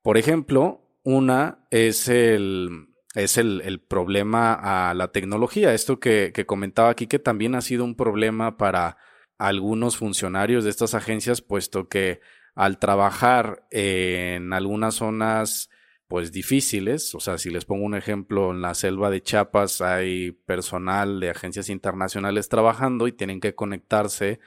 Por 0.00 0.16
ejemplo, 0.16 0.80
una 1.02 1.66
es 1.70 2.08
el, 2.08 2.88
es 3.14 3.36
el, 3.36 3.80
problema 3.86 4.54
a 4.54 4.94
la 4.94 5.12
tecnología. 5.12 5.74
Esto 5.74 6.00
que, 6.00 6.32
que 6.34 6.46
comentaba 6.46 6.88
aquí, 6.88 7.06
que 7.06 7.18
también 7.18 7.54
ha 7.54 7.60
sido 7.60 7.84
un 7.84 7.96
problema 7.96 8.56
para 8.56 8.96
algunos 9.36 9.98
funcionarios 9.98 10.64
de 10.64 10.70
estas 10.70 10.94
agencias, 10.94 11.42
puesto 11.42 11.88
que 11.88 12.20
al 12.54 12.78
trabajar 12.78 13.66
en 13.70 14.54
algunas 14.54 14.94
zonas 14.94 15.68
pues 16.08 16.32
difíciles. 16.32 17.14
O 17.14 17.20
sea, 17.20 17.38
si 17.38 17.50
les 17.50 17.64
pongo 17.64 17.84
un 17.84 17.94
ejemplo, 17.94 18.50
en 18.50 18.60
la 18.60 18.74
selva 18.74 19.10
de 19.10 19.22
Chiapas 19.22 19.80
hay 19.80 20.32
personal 20.32 21.20
de 21.20 21.30
agencias 21.30 21.68
internacionales 21.68 22.48
trabajando 22.48 23.08
y 23.08 23.12
tienen 23.12 23.40
que 23.40 23.54
conectarse 23.54 24.40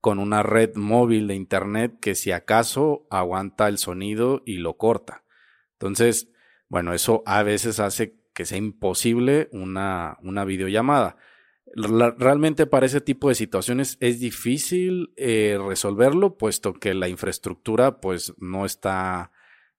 con 0.00 0.18
una 0.18 0.42
red 0.42 0.76
móvil 0.76 1.28
de 1.28 1.34
Internet 1.34 1.98
que 2.00 2.14
si 2.14 2.30
acaso 2.30 3.06
aguanta 3.10 3.68
el 3.68 3.78
sonido 3.78 4.42
y 4.44 4.58
lo 4.58 4.76
corta. 4.76 5.24
Entonces, 5.72 6.28
bueno, 6.68 6.92
eso 6.92 7.22
a 7.24 7.42
veces 7.42 7.80
hace 7.80 8.18
que 8.34 8.44
sea 8.44 8.58
imposible 8.58 9.48
una, 9.52 10.18
una 10.22 10.44
videollamada. 10.44 11.16
realmente 11.74 12.66
para 12.66 12.86
ese 12.86 13.00
tipo 13.00 13.28
de 13.28 13.34
situaciones 13.34 13.96
es 14.00 14.20
difícil 14.20 15.12
eh, 15.16 15.58
resolverlo, 15.64 16.36
puesto 16.36 16.74
que 16.74 16.94
la 16.94 17.08
infraestructura 17.08 18.00
pues 18.00 18.34
no 18.38 18.66
está, 18.66 19.32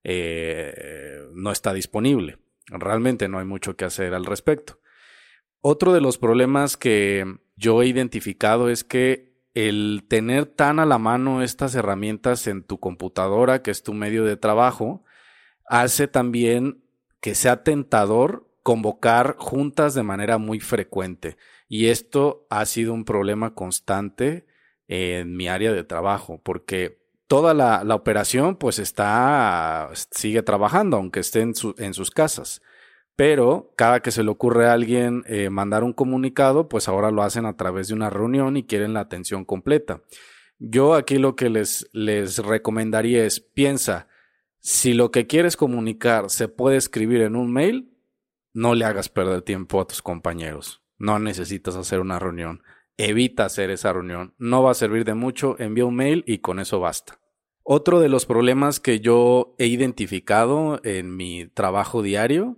eh, 0.08 1.28
no 1.34 1.52
está 1.52 1.74
disponible. 1.74 2.38
Realmente 2.68 3.28
no 3.28 3.40
hay 3.40 3.46
mucho 3.46 3.76
que 3.76 3.86
hacer 3.86 4.14
al 4.14 4.26
respecto. 4.26 4.80
Otro 5.62 5.94
de 5.94 6.02
los 6.02 6.20
problemas 6.20 6.78
que 6.78 7.40
yo 7.56 7.82
he 7.82 7.88
identificado 7.88 8.70
es 8.70 8.84
que 8.84 9.34
el 9.56 10.06
tener 10.08 10.46
tan 10.46 10.80
a 10.80 10.86
la 10.86 11.00
mano 11.00 11.42
estas 11.42 11.74
herramientas 11.74 12.46
en 12.46 12.62
tu 12.62 12.80
computadora, 12.80 13.64
que 13.64 13.72
es 13.72 13.82
tu 13.82 13.94
medio 13.94 14.24
de 14.26 14.38
trabajo, 14.38 15.04
hace 15.66 16.08
también 16.08 16.84
que 17.20 17.34
sea 17.34 17.64
tentador 17.64 18.48
convocar 18.62 19.36
juntas 19.40 19.96
de 19.96 20.04
manera 20.04 20.38
muy 20.38 20.60
frecuente. 20.60 21.38
Y 21.68 21.88
esto 21.88 22.46
ha 22.52 22.64
sido 22.66 22.94
un 22.94 23.06
problema 23.06 23.56
constante 23.56 24.46
en 24.88 25.36
mi 25.36 25.48
área 25.48 25.74
de 25.74 25.84
trabajo, 25.84 26.40
porque 26.44 27.05
toda 27.28 27.54
la, 27.54 27.96
operación 27.96 28.56
pues 28.56 28.80
está, 28.80 29.90
sigue 30.12 30.44
trabajando, 30.44 30.98
aunque 30.98 31.20
esté 31.20 31.42
en, 31.42 31.54
en 31.78 31.94
sus 31.94 32.12
casas 32.12 32.62
pero 33.16 33.74
cada 33.78 34.02
que 34.02 34.12
se 34.12 34.24
le 34.24 34.30
ocurre 34.30 34.68
a 34.68 34.74
alguien 34.74 35.24
eh, 35.28 35.50
mandar 35.50 35.84
un 35.84 35.94
comunicado, 35.94 36.68
pues 36.68 36.88
ahora 36.88 37.12
lo 37.12 37.24
hacen 37.24 37.46
a 37.46 37.56
través 37.56 37.88
de 37.88 37.94
una 37.94 38.10
reunión 38.10 38.58
y 38.58 38.64
quieren 38.64 38.94
la 38.94 39.00
atención 39.02 39.46
completa. 39.46 40.02
Yo 40.60 40.96
aquí 40.96 41.18
lo 41.18 41.36
que 41.36 41.50
les, 41.50 41.90
les 41.94 42.40
recomendaría 42.40 43.26
es, 43.26 43.40
piensa, 43.40 44.08
si 44.60 44.94
lo 44.94 45.12
que 45.12 45.28
quieres 45.28 45.56
comunicar 45.56 46.30
se 46.30 46.48
puede 46.48 46.78
escribir 46.78 47.22
en 47.22 47.36
un 47.36 47.54
mail, 47.54 47.94
no 48.54 48.76
le 48.76 48.86
hagas 48.86 49.10
perder 49.10 49.42
tiempo 49.42 49.80
a 49.80 49.88
tus 49.88 50.02
compañeros. 50.02 50.82
No 50.98 51.20
necesitas 51.20 51.76
hacer 51.76 52.00
una 52.00 52.20
reunión. 52.20 52.64
Evita 52.98 53.46
hacer 53.46 53.70
esa 53.70 53.94
reunión. 53.94 54.34
No 54.38 54.64
va 54.64 54.72
a 54.72 54.76
servir 54.76 55.06
de 55.06 55.14
mucho. 55.14 55.56
Envía 55.60 55.86
un 55.86 55.96
mail 55.96 56.24
y 56.26 56.40
con 56.40 56.60
eso 56.60 56.80
basta. 56.80 57.20
Otro 57.64 58.00
de 58.00 58.10
los 58.10 58.26
problemas 58.26 58.80
que 58.80 59.00
yo 59.00 59.56
he 59.58 59.66
identificado 59.66 60.80
en 60.84 61.16
mi 61.16 61.48
trabajo 61.48 62.04
diario 62.04 62.58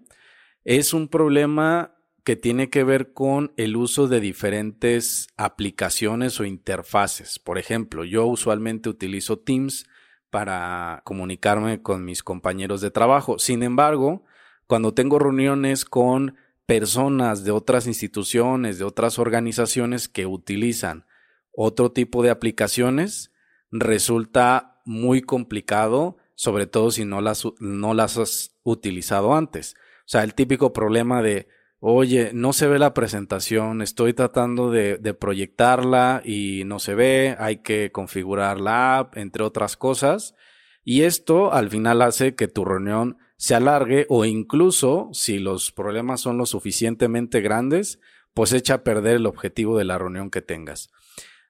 es 0.65 0.93
un 0.93 1.07
problema 1.07 1.95
que 2.25 2.35
tiene 2.35 2.69
que 2.69 2.83
ver 2.83 3.13
con 3.13 3.53
el 3.55 3.77
uso 3.77 4.09
de 4.09 4.19
diferentes 4.19 5.29
aplicaciones 5.37 6.41
o 6.41 6.45
interfaces. 6.45 7.39
Por 7.39 7.57
ejemplo, 7.57 8.03
yo 8.03 8.25
usualmente 8.25 8.89
utilizo 8.89 9.39
Teams 9.39 9.87
para 10.29 11.03
comunicarme 11.05 11.81
con 11.81 12.03
mis 12.03 12.23
compañeros 12.23 12.81
de 12.81 12.91
trabajo. 12.91 13.39
Sin 13.39 13.63
embargo, 13.63 14.25
cuando 14.67 14.93
tengo 14.93 15.19
reuniones 15.19 15.85
con 15.85 16.35
personas 16.67 17.43
de 17.43 17.51
otras 17.51 17.87
instituciones, 17.87 18.77
de 18.77 18.85
otras 18.85 19.17
organizaciones 19.17 20.07
que 20.07 20.27
utilizan 20.27 21.05
otro 21.51 21.91
tipo 21.91 22.21
de 22.21 22.29
aplicaciones, 22.29 23.31
resulta 23.71 24.79
muy 24.85 25.21
complicado, 25.21 26.17
sobre 26.35 26.67
todo 26.67 26.91
si 26.91 27.03
no 27.05 27.21
las, 27.21 27.45
no 27.59 27.93
las 27.95 28.17
has 28.17 28.59
utilizado 28.63 29.33
antes. 29.33 29.75
O 30.01 30.09
sea, 30.09 30.23
el 30.23 30.35
típico 30.35 30.73
problema 30.73 31.21
de, 31.21 31.47
oye, 31.79 32.31
no 32.33 32.53
se 32.53 32.67
ve 32.67 32.79
la 32.79 32.93
presentación, 32.93 33.81
estoy 33.81 34.13
tratando 34.13 34.69
de, 34.69 34.97
proyectarla 35.19 36.21
y 36.23 36.63
no 36.65 36.79
se 36.79 36.95
ve, 36.95 37.35
hay 37.39 37.57
que 37.57 37.91
configurar 37.91 38.59
la 38.59 38.99
app, 38.99 39.17
entre 39.17 39.43
otras 39.43 39.77
cosas. 39.77 40.35
Y 40.83 41.03
esto 41.03 41.53
al 41.53 41.69
final 41.69 42.01
hace 42.01 42.35
que 42.35 42.47
tu 42.47 42.65
reunión 42.65 43.17
se 43.37 43.55
alargue 43.55 44.05
o 44.09 44.25
incluso, 44.25 45.09
si 45.13 45.39
los 45.39 45.71
problemas 45.71 46.21
son 46.21 46.37
lo 46.37 46.45
suficientemente 46.45 47.41
grandes, 47.41 47.99
pues 48.33 48.53
echa 48.53 48.75
a 48.75 48.83
perder 48.83 49.15
el 49.15 49.25
objetivo 49.25 49.77
de 49.77 49.85
la 49.85 49.97
reunión 49.97 50.29
que 50.29 50.41
tengas. 50.41 50.89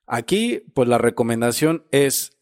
Aquí, 0.06 0.64
pues 0.74 0.88
la 0.88 0.98
recomendación 0.98 1.86
es 1.92 2.38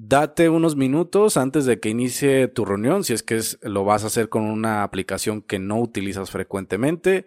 Date 0.00 0.48
unos 0.48 0.76
minutos 0.76 1.36
antes 1.36 1.64
de 1.64 1.80
que 1.80 1.88
inicie 1.88 2.46
tu 2.46 2.64
reunión, 2.64 3.02
si 3.02 3.14
es 3.14 3.24
que 3.24 3.40
lo 3.62 3.82
vas 3.82 4.04
a 4.04 4.06
hacer 4.06 4.28
con 4.28 4.44
una 4.44 4.84
aplicación 4.84 5.42
que 5.42 5.58
no 5.58 5.80
utilizas 5.80 6.30
frecuentemente. 6.30 7.26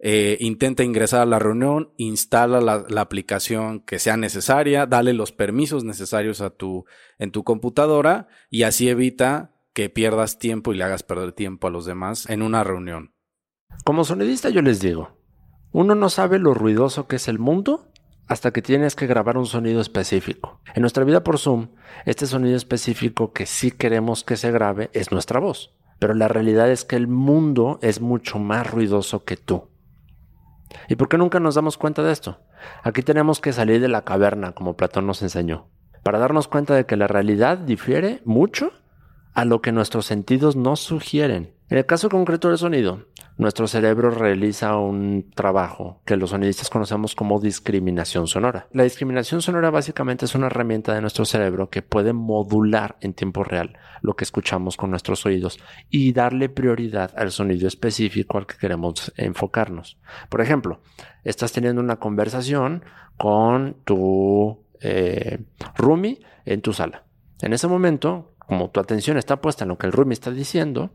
Eh, 0.00 0.36
intenta 0.40 0.84
ingresar 0.84 1.22
a 1.22 1.26
la 1.26 1.38
reunión, 1.38 1.94
instala 1.96 2.60
la, 2.60 3.00
aplicación 3.00 3.80
que 3.80 3.98
sea 3.98 4.18
necesaria, 4.18 4.84
dale 4.84 5.14
los 5.14 5.32
permisos 5.32 5.82
necesarios 5.82 6.42
a 6.42 6.50
tu, 6.50 6.84
en 7.18 7.30
tu 7.30 7.42
computadora 7.42 8.28
y 8.50 8.64
así 8.64 8.90
evita 8.90 9.53
que 9.74 9.90
pierdas 9.90 10.38
tiempo 10.38 10.72
y 10.72 10.76
le 10.76 10.84
hagas 10.84 11.02
perder 11.02 11.32
tiempo 11.32 11.66
a 11.66 11.70
los 11.70 11.84
demás 11.84 12.30
en 12.30 12.42
una 12.42 12.64
reunión. 12.64 13.12
Como 13.84 14.04
sonidista 14.04 14.48
yo 14.48 14.62
les 14.62 14.80
digo, 14.80 15.18
uno 15.72 15.96
no 15.96 16.08
sabe 16.08 16.38
lo 16.38 16.54
ruidoso 16.54 17.08
que 17.08 17.16
es 17.16 17.26
el 17.26 17.40
mundo 17.40 17.90
hasta 18.28 18.52
que 18.52 18.62
tienes 18.62 18.94
que 18.94 19.08
grabar 19.08 19.36
un 19.36 19.46
sonido 19.46 19.80
específico. 19.80 20.60
En 20.74 20.82
nuestra 20.82 21.04
vida 21.04 21.24
por 21.24 21.38
Zoom, 21.38 21.70
este 22.06 22.26
sonido 22.26 22.56
específico 22.56 23.32
que 23.32 23.46
sí 23.46 23.72
queremos 23.72 24.22
que 24.24 24.36
se 24.36 24.52
grabe 24.52 24.90
es 24.92 25.10
nuestra 25.12 25.40
voz. 25.40 25.76
Pero 25.98 26.14
la 26.14 26.28
realidad 26.28 26.70
es 26.70 26.84
que 26.84 26.96
el 26.96 27.08
mundo 27.08 27.78
es 27.82 28.00
mucho 28.00 28.38
más 28.38 28.70
ruidoso 28.70 29.24
que 29.24 29.36
tú. 29.36 29.68
¿Y 30.88 30.96
por 30.96 31.08
qué 31.08 31.18
nunca 31.18 31.40
nos 31.40 31.56
damos 31.56 31.76
cuenta 31.76 32.02
de 32.02 32.12
esto? 32.12 32.40
Aquí 32.82 33.02
tenemos 33.02 33.40
que 33.40 33.52
salir 33.52 33.80
de 33.80 33.88
la 33.88 34.04
caverna, 34.04 34.52
como 34.52 34.76
Platón 34.76 35.06
nos 35.06 35.22
enseñó, 35.22 35.68
para 36.02 36.18
darnos 36.18 36.48
cuenta 36.48 36.74
de 36.74 36.86
que 36.86 36.96
la 36.96 37.06
realidad 37.06 37.58
difiere 37.58 38.22
mucho 38.24 38.72
a 39.34 39.44
lo 39.44 39.60
que 39.60 39.72
nuestros 39.72 40.06
sentidos 40.06 40.56
nos 40.56 40.80
sugieren. 40.80 41.52
En 41.68 41.78
el 41.78 41.86
caso 41.86 42.08
concreto 42.08 42.48
del 42.48 42.58
sonido, 42.58 43.06
nuestro 43.36 43.66
cerebro 43.66 44.10
realiza 44.10 44.76
un 44.76 45.30
trabajo 45.34 46.00
que 46.04 46.16
los 46.16 46.30
sonidistas 46.30 46.70
conocemos 46.70 47.16
como 47.16 47.40
discriminación 47.40 48.28
sonora. 48.28 48.68
La 48.70 48.84
discriminación 48.84 49.42
sonora 49.42 49.70
básicamente 49.70 50.26
es 50.26 50.36
una 50.36 50.46
herramienta 50.46 50.94
de 50.94 51.00
nuestro 51.00 51.24
cerebro 51.24 51.68
que 51.68 51.82
puede 51.82 52.12
modular 52.12 52.96
en 53.00 53.12
tiempo 53.12 53.42
real 53.42 53.76
lo 54.02 54.14
que 54.14 54.24
escuchamos 54.24 54.76
con 54.76 54.90
nuestros 54.90 55.26
oídos 55.26 55.58
y 55.90 56.12
darle 56.12 56.48
prioridad 56.48 57.12
al 57.16 57.32
sonido 57.32 57.66
específico 57.66 58.38
al 58.38 58.46
que 58.46 58.56
queremos 58.56 59.12
enfocarnos. 59.16 59.98
Por 60.28 60.42
ejemplo, 60.42 60.80
estás 61.24 61.50
teniendo 61.52 61.80
una 61.80 61.96
conversación 61.96 62.84
con 63.16 63.76
tu 63.84 64.62
eh, 64.80 65.38
roomie 65.76 66.20
en 66.44 66.60
tu 66.60 66.72
sala. 66.72 67.04
En 67.40 67.52
ese 67.52 67.66
momento, 67.66 68.33
como 68.46 68.70
tu 68.70 68.80
atención 68.80 69.18
está 69.18 69.40
puesta 69.40 69.64
en 69.64 69.68
lo 69.68 69.78
que 69.78 69.86
el 69.86 69.92
roomie 69.92 70.14
está 70.14 70.30
diciendo, 70.30 70.90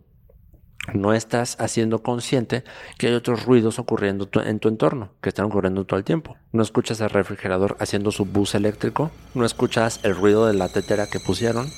no 0.93 1.13
estás 1.13 1.55
haciendo 1.59 2.01
consciente 2.01 2.63
que 2.97 3.07
hay 3.07 3.13
otros 3.13 3.45
ruidos 3.45 3.79
ocurriendo 3.79 4.29
en 4.43 4.59
tu 4.59 4.69
entorno, 4.69 5.11
que 5.21 5.29
están 5.29 5.45
ocurriendo 5.45 5.85
todo 5.85 5.97
el 5.97 6.05
tiempo. 6.05 6.37
No 6.51 6.63
escuchas 6.63 6.99
el 7.01 7.09
refrigerador 7.09 7.77
haciendo 7.79 8.11
su 8.11 8.25
bus 8.25 8.55
eléctrico, 8.55 9.11
no 9.33 9.45
escuchas 9.45 9.99
el 10.03 10.15
ruido 10.15 10.47
de 10.47 10.53
la 10.53 10.69
tetera 10.69 11.07
que 11.07 11.19
pusieron, 11.19 11.69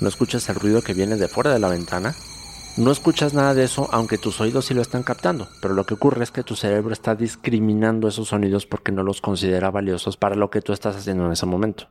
no 0.00 0.08
escuchas 0.08 0.48
el 0.48 0.56
ruido 0.56 0.82
que 0.82 0.94
viene 0.94 1.16
de 1.16 1.28
fuera 1.28 1.52
de 1.52 1.58
la 1.58 1.68
ventana, 1.68 2.14
no 2.76 2.90
escuchas 2.90 3.32
nada 3.32 3.54
de 3.54 3.64
eso 3.64 3.88
aunque 3.92 4.18
tus 4.18 4.40
oídos 4.40 4.66
sí 4.66 4.74
lo 4.74 4.82
están 4.82 5.02
captando, 5.02 5.48
pero 5.62 5.74
lo 5.74 5.84
que 5.84 5.94
ocurre 5.94 6.22
es 6.24 6.30
que 6.30 6.42
tu 6.42 6.56
cerebro 6.56 6.92
está 6.92 7.14
discriminando 7.14 8.08
esos 8.08 8.28
sonidos 8.28 8.66
porque 8.66 8.92
no 8.92 9.02
los 9.02 9.20
considera 9.20 9.70
valiosos 9.70 10.16
para 10.16 10.34
lo 10.34 10.50
que 10.50 10.60
tú 10.60 10.72
estás 10.72 10.96
haciendo 10.96 11.26
en 11.26 11.32
ese 11.32 11.46
momento. 11.46 11.88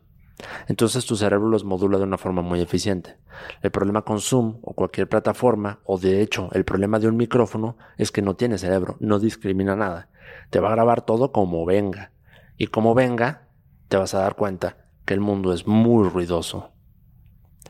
Entonces 0.67 1.05
tu 1.05 1.15
cerebro 1.15 1.47
los 1.47 1.63
modula 1.63 1.97
de 1.97 2.03
una 2.03 2.17
forma 2.17 2.41
muy 2.41 2.61
eficiente. 2.61 3.17
El 3.61 3.71
problema 3.71 4.03
con 4.03 4.19
Zoom 4.19 4.59
o 4.61 4.73
cualquier 4.73 5.07
plataforma, 5.07 5.79
o 5.85 5.97
de 5.97 6.21
hecho 6.21 6.49
el 6.53 6.65
problema 6.65 6.99
de 6.99 7.07
un 7.07 7.17
micrófono, 7.17 7.77
es 7.97 8.11
que 8.11 8.21
no 8.21 8.35
tiene 8.35 8.57
cerebro, 8.57 8.97
no 8.99 9.19
discrimina 9.19 9.75
nada. 9.75 10.09
Te 10.49 10.59
va 10.59 10.69
a 10.69 10.75
grabar 10.75 11.05
todo 11.05 11.31
como 11.31 11.65
venga. 11.65 12.11
Y 12.57 12.67
como 12.67 12.93
venga, 12.93 13.47
te 13.87 13.97
vas 13.97 14.13
a 14.13 14.19
dar 14.19 14.35
cuenta 14.35 14.77
que 15.05 15.13
el 15.13 15.19
mundo 15.19 15.53
es 15.53 15.67
muy 15.67 16.09
ruidoso. 16.09 16.71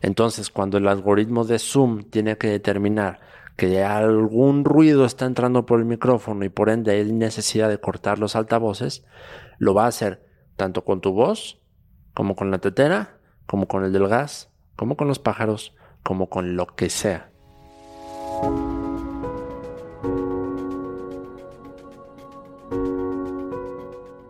Entonces, 0.01 0.49
cuando 0.49 0.77
el 0.77 0.87
algoritmo 0.87 1.45
de 1.45 1.59
Zoom 1.59 2.03
tiene 2.03 2.37
que 2.37 2.47
determinar 2.47 3.19
que 3.55 3.83
algún 3.83 4.65
ruido 4.65 5.05
está 5.05 5.25
entrando 5.25 5.65
por 5.65 5.79
el 5.79 5.85
micrófono 5.85 6.43
y 6.43 6.49
por 6.49 6.69
ende 6.69 6.91
hay 6.91 7.11
necesidad 7.11 7.69
de 7.69 7.79
cortar 7.79 8.19
los 8.19 8.35
altavoces, 8.35 9.05
lo 9.57 9.73
va 9.73 9.85
a 9.85 9.87
hacer 9.87 10.25
tanto 10.57 10.83
con 10.83 10.99
tu 10.99 11.13
voz 11.13 11.61
como 12.15 12.35
con 12.35 12.49
la 12.49 12.57
tetera, 12.57 13.17
como 13.45 13.67
con 13.67 13.83
el 13.83 13.93
del 13.93 14.07
gas, 14.07 14.49
como 14.75 14.97
con 14.97 15.07
los 15.07 15.19
pájaros, 15.19 15.75
como 16.01 16.27
con 16.29 16.55
lo 16.55 16.65
que 16.65 16.89
sea. 16.89 17.29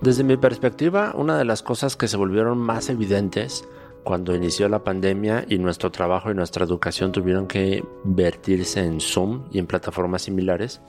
Desde 0.02 0.24
mi 0.24 0.38
perspectiva, 0.38 1.14
una 1.16 1.38
de 1.38 1.46
las 1.46 1.64
cosas 1.64 1.96
que 1.96 2.08
se 2.08 2.18
volvieron 2.18 2.58
más 2.58 2.90
evidentes 2.90 3.68
cuando 4.04 4.36
inició 4.36 4.70
la 4.70 4.84
pandemia 4.84 5.46
y 5.48 5.58
nuestro 5.58 5.92
trabajo 5.92 6.30
y 6.30 6.36
nuestra 6.36 6.64
educación 6.64 7.12
tuvieron 7.12 7.48
que 7.48 7.84
vertirse 8.04 8.84
en 8.84 9.00
Zoom 9.00 9.46
y 9.52 9.58
en 9.58 9.66
plataformas 9.66 10.22
similares, 10.22 10.80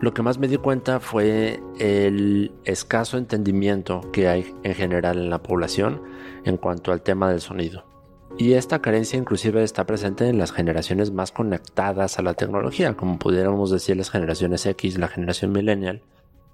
lo 0.00 0.12
que 0.12 0.22
más 0.22 0.38
me 0.38 0.48
di 0.48 0.56
cuenta 0.56 0.98
fue 0.98 1.62
el 1.78 2.52
escaso 2.64 3.18
entendimiento 3.18 4.10
que 4.12 4.28
hay 4.28 4.52
en 4.64 4.74
general 4.74 5.18
en 5.18 5.30
la 5.30 5.42
población 5.42 6.02
en 6.44 6.56
cuanto 6.56 6.92
al 6.92 7.02
tema 7.02 7.30
del 7.30 7.40
sonido. 7.40 7.84
Y 8.38 8.54
esta 8.54 8.80
carencia 8.80 9.18
inclusive 9.18 9.62
está 9.62 9.86
presente 9.86 10.28
en 10.28 10.38
las 10.38 10.52
generaciones 10.52 11.12
más 11.12 11.32
conectadas 11.32 12.18
a 12.18 12.22
la 12.22 12.34
tecnología, 12.34 12.94
como 12.96 13.18
pudiéramos 13.18 13.70
decir 13.70 13.96
las 13.96 14.10
generaciones 14.10 14.64
X, 14.66 14.98
la 14.98 15.08
generación 15.08 15.52
millennial, 15.52 16.02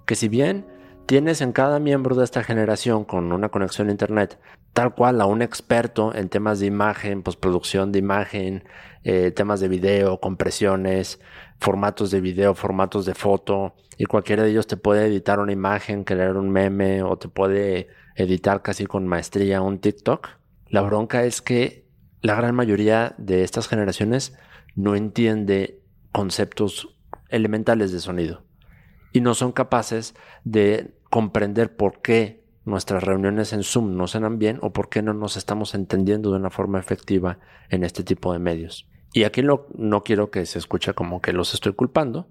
que 0.05 0.15
si 0.15 0.27
bien 0.27 0.67
tienes 1.05 1.41
en 1.41 1.53
cada 1.53 1.79
miembro 1.79 2.15
de 2.15 2.25
esta 2.25 2.43
generación 2.43 3.03
con 3.05 3.31
una 3.31 3.49
conexión 3.49 3.87
a 3.87 3.91
Internet, 3.91 4.39
tal 4.73 4.93
cual 4.93 5.21
a 5.21 5.25
un 5.25 5.41
experto 5.41 6.13
en 6.13 6.29
temas 6.29 6.59
de 6.59 6.67
imagen, 6.67 7.23
postproducción 7.23 7.91
de 7.91 7.97
imagen, 7.97 8.63
eh, 9.03 9.31
temas 9.31 9.59
de 9.59 9.69
video, 9.69 10.19
compresiones, 10.19 11.19
formatos 11.59 12.11
de 12.11 12.21
video, 12.21 12.55
formatos 12.55 13.05
de 13.05 13.13
foto, 13.13 13.75
y 13.97 14.05
cualquiera 14.05 14.43
de 14.43 14.51
ellos 14.51 14.67
te 14.67 14.77
puede 14.77 15.05
editar 15.05 15.39
una 15.39 15.51
imagen, 15.51 16.03
crear 16.03 16.37
un 16.37 16.49
meme 16.49 17.03
o 17.03 17.17
te 17.17 17.27
puede 17.27 17.89
editar 18.15 18.61
casi 18.61 18.85
con 18.85 19.07
maestría 19.07 19.61
un 19.61 19.79
TikTok. 19.79 20.29
La 20.67 20.81
bronca 20.81 21.23
es 21.25 21.41
que 21.41 21.85
la 22.21 22.35
gran 22.35 22.55
mayoría 22.55 23.15
de 23.17 23.43
estas 23.43 23.67
generaciones 23.67 24.37
no 24.75 24.95
entiende 24.95 25.81
conceptos 26.11 26.95
elementales 27.29 27.91
de 27.91 27.99
sonido 27.99 28.43
y 29.11 29.21
no 29.21 29.33
son 29.33 29.51
capaces 29.51 30.15
de 30.43 30.93
comprender 31.09 31.75
por 31.75 32.01
qué 32.01 32.43
nuestras 32.65 33.03
reuniones 33.03 33.51
en 33.51 33.63
Zoom 33.63 33.97
no 33.97 34.07
suenan 34.07 34.37
bien 34.37 34.59
o 34.61 34.71
por 34.71 34.89
qué 34.89 35.01
no 35.01 35.13
nos 35.13 35.37
estamos 35.37 35.73
entendiendo 35.73 36.31
de 36.31 36.37
una 36.37 36.49
forma 36.49 36.79
efectiva 36.79 37.39
en 37.69 37.83
este 37.83 38.03
tipo 38.03 38.31
de 38.31 38.39
medios. 38.39 38.87
Y 39.13 39.23
aquí 39.23 39.41
no 39.43 40.03
quiero 40.03 40.29
que 40.29 40.45
se 40.45 40.59
escuche 40.59 40.93
como 40.93 41.21
que 41.21 41.33
los 41.33 41.53
estoy 41.53 41.73
culpando, 41.73 42.27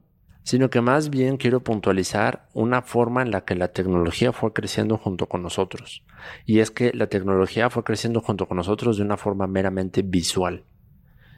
sino 0.49 0.71
que 0.71 0.81
más 0.81 1.11
bien 1.11 1.37
quiero 1.37 1.61
puntualizar 1.61 2.49
una 2.55 2.81
forma 2.81 3.21
en 3.21 3.31
la 3.31 3.45
que 3.45 3.55
la 3.55 3.69
tecnología 3.69 4.33
fue 4.33 4.55
creciendo 4.55 4.97
junto 4.97 5.27
con 5.27 5.43
nosotros. 5.43 6.05
Y 6.47 6.61
es 6.61 6.71
que 6.71 6.91
la 6.95 7.09
tecnología 7.09 7.69
fue 7.69 7.85
creciendo 7.85 8.23
junto 8.23 8.49
con 8.49 8.57
nosotros 8.57 8.97
de 8.97 9.03
una 9.03 9.19
forma 9.19 9.47
meramente 9.47 10.01
visual, 10.01 10.65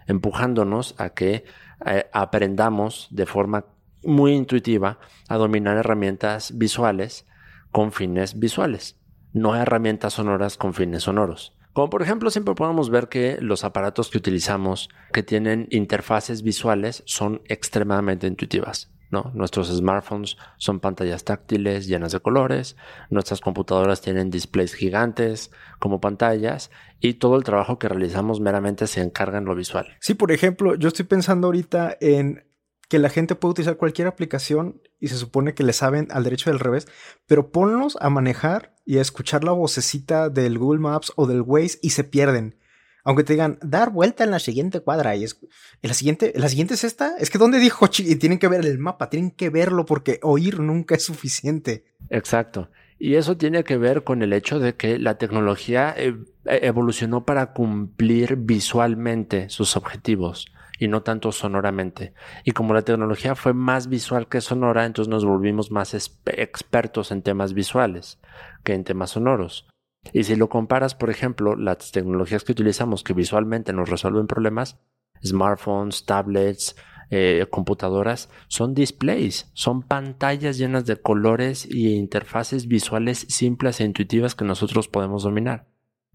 empujándonos 0.07 0.95
a 0.97 1.11
que 1.11 1.45
eh, 1.87 2.07
aprendamos 2.13 3.09
de 3.11 3.27
forma 3.27 3.65
muy 4.05 4.33
intuitiva 4.33 5.01
a 5.29 5.37
dominar 5.39 5.77
herramientas 5.77 6.57
visuales 6.57 7.27
con 7.73 7.91
fines 7.91 8.39
visuales, 8.39 8.97
no 9.33 9.57
herramientas 9.57 10.13
sonoras 10.13 10.57
con 10.57 10.73
fines 10.73 11.03
sonoros. 11.03 11.57
Como 11.81 11.89
por 11.89 12.03
ejemplo, 12.03 12.29
siempre 12.29 12.55
podemos 12.55 12.91
ver 12.91 13.09
que 13.09 13.39
los 13.41 13.65
aparatos 13.65 14.11
que 14.11 14.19
utilizamos 14.19 14.91
que 15.15 15.23
tienen 15.23 15.67
interfaces 15.71 16.43
visuales 16.43 17.03
son 17.07 17.41
extremadamente 17.47 18.27
intuitivas. 18.27 18.93
¿no? 19.11 19.31
Nuestros 19.33 19.75
smartphones 19.75 20.37
son 20.59 20.81
pantallas 20.81 21.25
táctiles 21.25 21.87
llenas 21.87 22.13
de 22.13 22.21
colores, 22.21 22.77
nuestras 23.09 23.41
computadoras 23.41 24.03
tienen 24.03 24.29
displays 24.29 24.75
gigantes 24.75 25.53
como 25.79 26.03
pantallas 26.03 26.71
y 27.01 27.15
todo 27.15 27.37
el 27.37 27.45
trabajo 27.45 27.79
que 27.79 27.89
realizamos 27.89 28.41
meramente 28.41 28.87
se 28.87 29.01
encarga 29.01 29.39
en 29.39 29.47
lo 29.47 29.55
visual. 29.55 29.87
Sí, 30.01 30.13
por 30.13 30.33
ejemplo, 30.33 30.75
yo 30.75 30.89
estoy 30.89 31.07
pensando 31.07 31.47
ahorita 31.47 31.97
en 32.03 32.45
que 32.91 32.99
la 32.99 33.09
gente 33.09 33.37
puede 33.37 33.53
utilizar 33.53 33.79
cualquier 33.79 34.07
aplicación 34.07 34.83
y 34.99 35.09
se 35.09 35.17
supone 35.17 35.55
que 35.55 35.63
le 35.63 35.73
saben 35.73 36.09
al 36.11 36.25
derecho 36.25 36.51
al 36.51 36.59
revés, 36.59 36.89
pero 37.27 37.53
ponlos 37.53 37.97
a 38.01 38.11
manejar 38.11 38.75
y 38.91 38.99
a 38.99 39.03
escuchar 39.03 39.45
la 39.45 39.53
vocecita 39.53 40.31
del 40.31 40.59
Google 40.59 40.81
Maps 40.81 41.13
o 41.15 41.29
del 41.29 41.43
Waze 41.43 41.79
y 41.81 41.91
se 41.91 42.03
pierden. 42.03 42.57
Aunque 43.05 43.23
te 43.23 43.35
digan, 43.35 43.57
dar 43.63 43.91
vuelta 43.91 44.25
en 44.25 44.33
la 44.33 44.41
siguiente 44.41 44.81
cuadra 44.81 45.15
y 45.15 45.23
es, 45.23 45.39
¿en 45.81 45.89
la 45.89 45.95
siguiente, 45.95 46.33
la 46.35 46.49
siguiente 46.49 46.75
es 46.75 46.83
esta, 46.83 47.15
es 47.17 47.31
que 47.31 47.39
¿dónde 47.39 47.61
dijo? 47.61 47.89
Y 47.99 48.17
tienen 48.17 48.41
que 48.41 48.49
ver 48.49 48.67
el 48.67 48.81
mapa, 48.81 49.09
tienen 49.09 49.31
que 49.31 49.49
verlo 49.49 49.87
porque 49.87 50.19
oír 50.25 50.59
nunca 50.59 50.97
es 50.97 51.05
suficiente. 51.05 51.85
Exacto. 52.09 52.69
Y 52.99 53.15
eso 53.15 53.37
tiene 53.37 53.63
que 53.63 53.77
ver 53.77 54.03
con 54.03 54.23
el 54.23 54.33
hecho 54.33 54.59
de 54.59 54.75
que 54.75 54.99
la 54.99 55.19
tecnología 55.19 55.95
e, 55.97 56.17
evolucionó 56.45 57.25
para 57.25 57.53
cumplir 57.53 58.35
visualmente 58.35 59.51
sus 59.51 59.77
objetivos 59.77 60.47
y 60.81 60.89
no 60.89 61.03
tanto 61.03 61.31
sonoramente. 61.31 62.15
Y 62.43 62.53
como 62.53 62.73
la 62.75 62.83
tecnología 62.83 63.37
fue 63.37 63.53
más 63.53 63.89
visual 63.89 64.29
que 64.29 64.41
sonora, 64.41 64.87
entonces 64.87 65.11
nos 65.11 65.27
volvimos 65.27 65.71
más 65.71 65.95
expertos 65.95 67.13
en 67.13 67.23
temas 67.23 67.53
visuales 67.53 68.19
que 68.65 68.73
en 68.73 68.83
temas 68.83 69.11
sonoros. 69.11 69.69
Y 70.15 70.25
si 70.25 70.35
lo 70.35 70.49
comparas, 70.49 70.95
por 70.95 71.11
ejemplo, 71.11 71.55
las 71.55 71.93
tecnologías 71.93 72.45
que 72.45 72.53
utilizamos 72.53 73.05
que 73.05 73.13
visualmente 73.13 73.75
nos 73.75 73.91
resuelven 73.91 74.27
problemas, 74.27 74.81
smartphones, 75.23 76.07
tablets, 76.07 76.75
eh, 77.11 77.47
computadoras, 77.51 78.31
son 78.49 78.73
displays, 78.73 79.51
son 79.53 79.83
pantallas 79.83 80.57
llenas 80.57 80.87
de 80.87 80.97
colores 80.97 81.67
y 81.71 81.95
interfaces 81.97 82.69
visuales 82.69 83.27
simples 83.29 83.81
e 83.81 83.85
intuitivas 83.85 84.35
que 84.35 84.47
nosotros 84.47 84.89
podemos 84.89 85.25
dominar. 85.25 85.67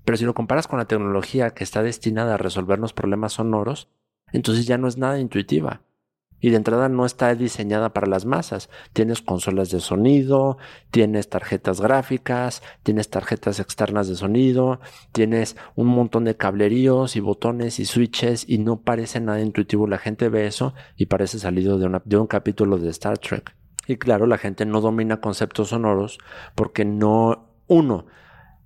Pero 0.03 0.17
si 0.17 0.25
lo 0.25 0.33
comparas 0.33 0.67
con 0.67 0.79
la 0.79 0.85
tecnología 0.85 1.51
que 1.51 1.63
está 1.63 1.83
destinada 1.83 2.33
a 2.33 2.37
resolvernos 2.37 2.93
problemas 2.93 3.33
sonoros, 3.33 3.89
entonces 4.31 4.65
ya 4.65 4.77
no 4.77 4.87
es 4.87 4.97
nada 4.97 5.19
intuitiva 5.19 5.81
y 6.45 6.51
de 6.51 6.57
entrada 6.57 6.89
no 6.89 7.07
está 7.07 7.33
diseñada 7.33 7.93
para 7.93 8.05
las 8.05 8.25
masas. 8.25 8.69
Tienes 8.93 9.23
consolas 9.23 9.71
de 9.71 9.79
sonido, 9.79 10.59
tienes 10.91 11.27
tarjetas 11.27 11.81
gráficas, 11.81 12.61
tienes 12.83 13.09
tarjetas 13.09 13.59
externas 13.59 14.07
de 14.07 14.15
sonido, 14.15 14.79
tienes 15.11 15.55
un 15.73 15.87
montón 15.87 16.23
de 16.25 16.37
cableríos 16.37 17.15
y 17.15 17.19
botones 17.19 17.79
y 17.79 17.85
switches 17.85 18.47
y 18.47 18.59
no 18.59 18.81
parece 18.81 19.21
nada 19.21 19.41
intuitivo. 19.41 19.87
La 19.87 19.97
gente 19.97 20.29
ve 20.29 20.45
eso 20.45 20.75
y 20.95 21.07
parece 21.07 21.39
salido 21.39 21.79
de, 21.79 22.01
de 22.05 22.17
un 22.17 22.27
capítulo 22.27 22.77
de 22.77 22.91
Star 22.91 23.17
Trek. 23.17 23.55
Y 23.87 23.95
claro, 23.97 24.27
la 24.27 24.37
gente 24.37 24.67
no 24.67 24.81
domina 24.81 25.21
conceptos 25.21 25.69
sonoros 25.69 26.19
porque 26.53 26.85
no, 26.85 27.55
uno, 27.65 28.05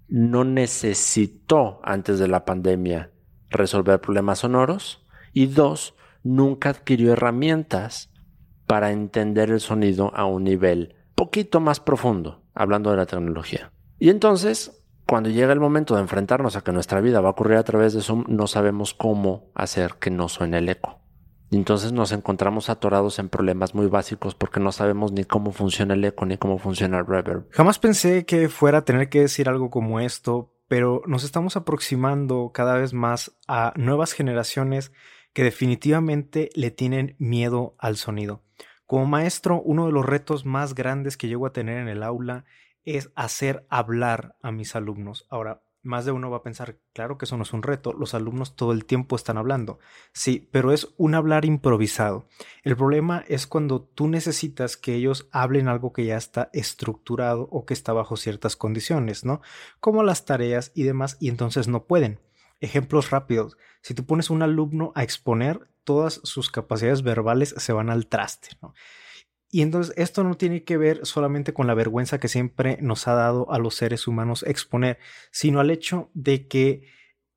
no 0.09 0.43
necesitó 0.43 1.79
antes 1.83 2.19
de 2.19 2.27
la 2.27 2.43
pandemia 2.43 3.11
resolver 3.49 4.01
problemas 4.01 4.39
sonoros 4.39 5.05
y 5.33 5.47
dos, 5.47 5.95
nunca 6.23 6.69
adquirió 6.69 7.13
herramientas 7.13 8.11
para 8.65 8.91
entender 8.91 9.49
el 9.49 9.59
sonido 9.59 10.13
a 10.15 10.25
un 10.25 10.43
nivel 10.43 10.95
poquito 11.15 11.59
más 11.59 11.79
profundo, 11.79 12.43
hablando 12.53 12.91
de 12.91 12.97
la 12.97 13.05
tecnología. 13.05 13.71
Y 13.97 14.09
entonces, 14.09 14.83
cuando 15.05 15.29
llega 15.29 15.51
el 15.51 15.59
momento 15.59 15.95
de 15.95 16.01
enfrentarnos 16.01 16.55
a 16.55 16.61
que 16.61 16.71
nuestra 16.71 17.01
vida 17.01 17.19
va 17.19 17.29
a 17.29 17.31
ocurrir 17.31 17.57
a 17.57 17.63
través 17.63 17.93
de 17.93 18.01
Zoom, 18.01 18.25
no 18.27 18.47
sabemos 18.47 18.93
cómo 18.93 19.51
hacer 19.55 19.95
que 19.99 20.11
no 20.11 20.29
suene 20.29 20.59
el 20.59 20.69
eco. 20.69 20.99
Y 21.51 21.57
entonces 21.57 21.91
nos 21.91 22.11
encontramos 22.11 22.69
atorados 22.69 23.17
en 23.17 23.27
problemas 23.27 23.73
muy 23.73 23.87
básicos 23.87 24.35
porque 24.35 24.59
no 24.59 24.71
sabemos 24.71 25.11
ni 25.11 25.23
cómo 25.23 25.51
funciona 25.51 25.95
el 25.95 26.05
eco 26.05 26.25
ni 26.25 26.37
cómo 26.37 26.59
funciona 26.59 26.99
el 26.99 27.07
reverb. 27.07 27.47
Jamás 27.51 27.79
pensé 27.79 28.25
que 28.25 28.49
fuera 28.49 28.79
a 28.79 28.85
tener 28.85 29.09
que 29.09 29.21
decir 29.21 29.49
algo 29.49 29.71
como 29.71 29.99
esto, 29.99 30.53
pero 30.67 31.01
nos 31.07 31.23
estamos 31.23 31.55
aproximando 31.55 32.51
cada 32.53 32.75
vez 32.75 32.93
más 32.93 33.35
a 33.47 33.73
nuevas 33.75 34.13
generaciones 34.13 34.91
que 35.33 35.43
definitivamente 35.43 36.49
le 36.55 36.71
tienen 36.71 37.15
miedo 37.19 37.75
al 37.77 37.97
sonido. 37.97 38.43
Como 38.85 39.05
maestro, 39.05 39.61
uno 39.61 39.85
de 39.85 39.91
los 39.91 40.05
retos 40.05 40.45
más 40.45 40.73
grandes 40.73 41.15
que 41.15 41.27
llego 41.27 41.45
a 41.45 41.53
tener 41.53 41.77
en 41.77 41.87
el 41.87 42.03
aula 42.03 42.45
es 42.85 43.11
hacer 43.15 43.65
hablar 43.69 44.35
a 44.41 44.51
mis 44.51 44.75
alumnos. 44.75 45.27
Ahora, 45.29 45.61
más 45.81 46.05
de 46.05 46.11
uno 46.11 46.29
va 46.29 46.37
a 46.37 46.43
pensar, 46.43 46.77
claro 46.93 47.17
que 47.17 47.25
eso 47.25 47.37
no 47.37 47.43
es 47.43 47.53
un 47.53 47.63
reto, 47.63 47.93
los 47.93 48.13
alumnos 48.13 48.55
todo 48.55 48.73
el 48.73 48.85
tiempo 48.85 49.15
están 49.15 49.37
hablando. 49.37 49.79
Sí, 50.11 50.49
pero 50.51 50.73
es 50.73 50.93
un 50.97 51.15
hablar 51.15 51.45
improvisado. 51.45 52.27
El 52.63 52.75
problema 52.75 53.23
es 53.27 53.47
cuando 53.47 53.81
tú 53.81 54.07
necesitas 54.07 54.75
que 54.75 54.95
ellos 54.95 55.29
hablen 55.31 55.67
algo 55.67 55.93
que 55.93 56.05
ya 56.05 56.17
está 56.17 56.49
estructurado 56.51 57.47
o 57.51 57.65
que 57.65 57.73
está 57.73 57.93
bajo 57.93 58.17
ciertas 58.17 58.55
condiciones, 58.55 59.23
¿no? 59.23 59.41
Como 59.79 60.03
las 60.03 60.25
tareas 60.25 60.71
y 60.75 60.83
demás, 60.83 61.15
y 61.19 61.29
entonces 61.29 61.67
no 61.67 61.85
pueden. 61.85 62.19
Ejemplos 62.59 63.09
rápidos. 63.09 63.57
Si 63.81 63.93
tú 63.93 64.05
pones 64.05 64.29
un 64.29 64.41
alumno 64.41 64.91
a 64.95 65.03
exponer, 65.03 65.69
todas 65.83 66.21
sus 66.23 66.51
capacidades 66.51 67.01
verbales 67.01 67.55
se 67.57 67.73
van 67.73 67.89
al 67.89 68.07
traste. 68.07 68.49
Y 69.51 69.61
entonces 69.61 69.93
esto 69.97 70.23
no 70.23 70.35
tiene 70.35 70.63
que 70.63 70.77
ver 70.77 71.05
solamente 71.05 71.53
con 71.53 71.65
la 71.65 71.73
vergüenza 71.73 72.19
que 72.19 72.27
siempre 72.27 72.77
nos 72.81 73.07
ha 73.07 73.13
dado 73.13 73.51
a 73.51 73.57
los 73.57 73.75
seres 73.75 74.07
humanos 74.07 74.43
exponer, 74.43 74.99
sino 75.31 75.59
al 75.59 75.71
hecho 75.71 76.11
de 76.13 76.47
que 76.47 76.83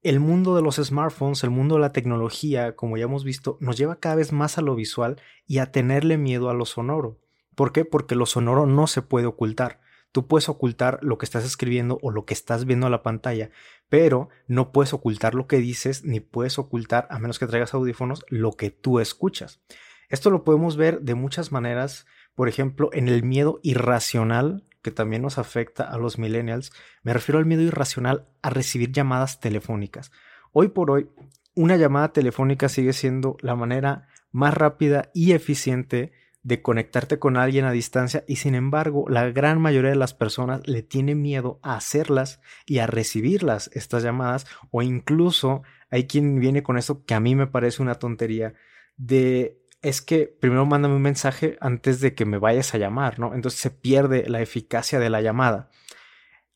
el 0.03 0.21
mundo 0.21 0.57
de 0.57 0.63
los 0.63 0.77
smartphones, 0.77 1.45
el 1.45 1.51
mundo 1.51 1.77
de 1.77 1.81
la 1.81 1.93
tecnología, 1.93 2.75
como 2.75 2.97
ya 2.97 3.05
hemos 3.05 3.25
visto, 3.25 3.57
nos 3.61 3.79
lleva 3.79 4.01
cada 4.01 4.17
vez 4.17 4.33
más 4.33 4.59
a 4.59 4.63
lo 4.63 4.75
visual 4.75 5.21
y 5.47 5.59
a 5.59 5.71
tenerle 5.71 6.19
miedo 6.19 6.51
a 6.51 6.55
lo 6.55 6.67
sonoro. 6.67 7.21
¿Por 7.55 7.73
qué? 7.73 7.85
Porque 7.85 8.17
lo 8.17 8.27
sonoro 8.27 8.67
no 8.67 8.87
se 8.87 9.03
puede 9.03 9.27
ocultar. 9.27 9.81
Tú 10.13 10.27
puedes 10.27 10.49
ocultar 10.49 10.99
lo 11.03 11.19
que 11.19 11.25
estás 11.25 11.45
escribiendo 11.45 11.99
o 12.03 12.11
lo 12.11 12.25
que 12.27 12.35
estás 12.35 12.67
viendo 12.67 12.87
a 12.87 12.91
la 12.91 13.03
pantalla, 13.03 13.51
pero 13.89 14.29
no 14.47 14.71
puedes 14.71 14.93
ocultar 14.93 15.35
lo 15.35 15.47
que 15.47 15.59
dices 15.59 16.05
ni 16.05 16.21
puedes 16.21 16.59
ocultar, 16.59 17.07
a 17.11 17.19
menos 17.19 17.39
que 17.39 17.47
traigas 17.47 17.75
audífonos, 17.75 18.25
lo 18.29 18.53
que 18.53 18.71
tú 18.71 19.01
escuchas. 19.01 19.61
Esto 20.09 20.31
lo 20.31 20.45
podemos 20.45 20.77
ver 20.77 21.01
de 21.01 21.15
muchas 21.15 21.53
maneras, 21.53 22.07
por 22.35 22.49
ejemplo, 22.49 22.91
en 22.93 23.09
el 23.09 23.23
miedo 23.23 23.59
irracional 23.63 24.65
que 24.83 24.91
también 24.91 25.23
nos 25.23 25.39
afecta 25.39 25.85
a 25.85 25.97
los 25.97 26.19
millennials. 26.19 26.73
Me 27.03 27.13
refiero 27.15 27.39
al 27.39 27.47
miedo 27.47 27.63
irracional 27.63 28.29
a 28.43 28.51
recibir 28.51 28.93
llamadas 28.93 29.41
telefónicas. 29.41 30.11
Hoy 30.53 30.69
por 30.69 30.91
hoy, 30.91 31.09
una 31.55 31.77
llamada 31.77 32.13
telefónica 32.13 32.69
sigue 32.69 32.93
siendo 32.93 33.37
la 33.41 33.55
manera 33.55 34.09
más 34.33 34.55
rápida 34.55 35.11
y 35.15 35.33
eficiente 35.33 36.13
de 36.43 36.61
conectarte 36.61 37.19
con 37.19 37.37
alguien 37.37 37.65
a 37.65 37.73
distancia 37.73 38.25
y 38.27 38.37
sin 38.37 38.55
embargo 38.55 39.05
la 39.09 39.31
gran 39.31 39.61
mayoría 39.61 39.91
de 39.91 39.97
las 39.97 40.13
personas 40.13 40.67
le 40.67 40.83
tiene 40.83 41.15
miedo 41.15 41.61
a 41.63 41.77
hacerlas 41.77 42.41
y 42.67 42.79
a 42.79 42.87
recibirlas 42.87 43.71
estas 43.75 44.03
llamadas 44.03 44.47
o 44.71 44.83
incluso 44.83 45.63
hay 45.91 46.07
quien 46.07 46.41
viene 46.41 46.63
con 46.63 46.79
eso 46.79 47.05
que 47.05 47.15
a 47.15 47.21
mí 47.21 47.37
me 47.37 47.47
parece 47.47 47.83
una 47.83 47.95
tontería 47.95 48.55
de 48.97 49.63
es 49.83 50.01
que 50.01 50.27
primero 50.27 50.65
mándame 50.65 50.95
un 50.95 51.03
mensaje 51.03 51.59
antes 51.61 52.01
de 52.01 52.15
que 52.15 52.25
me 52.25 52.39
vayas 52.39 52.73
a 52.75 52.79
llamar, 52.79 53.19
¿no? 53.19 53.35
Entonces 53.35 53.61
se 53.61 53.71
pierde 53.71 54.29
la 54.29 54.41
eficacia 54.41 55.01
de 55.01 55.11
la 55.11 55.21
llamada. 55.21 55.71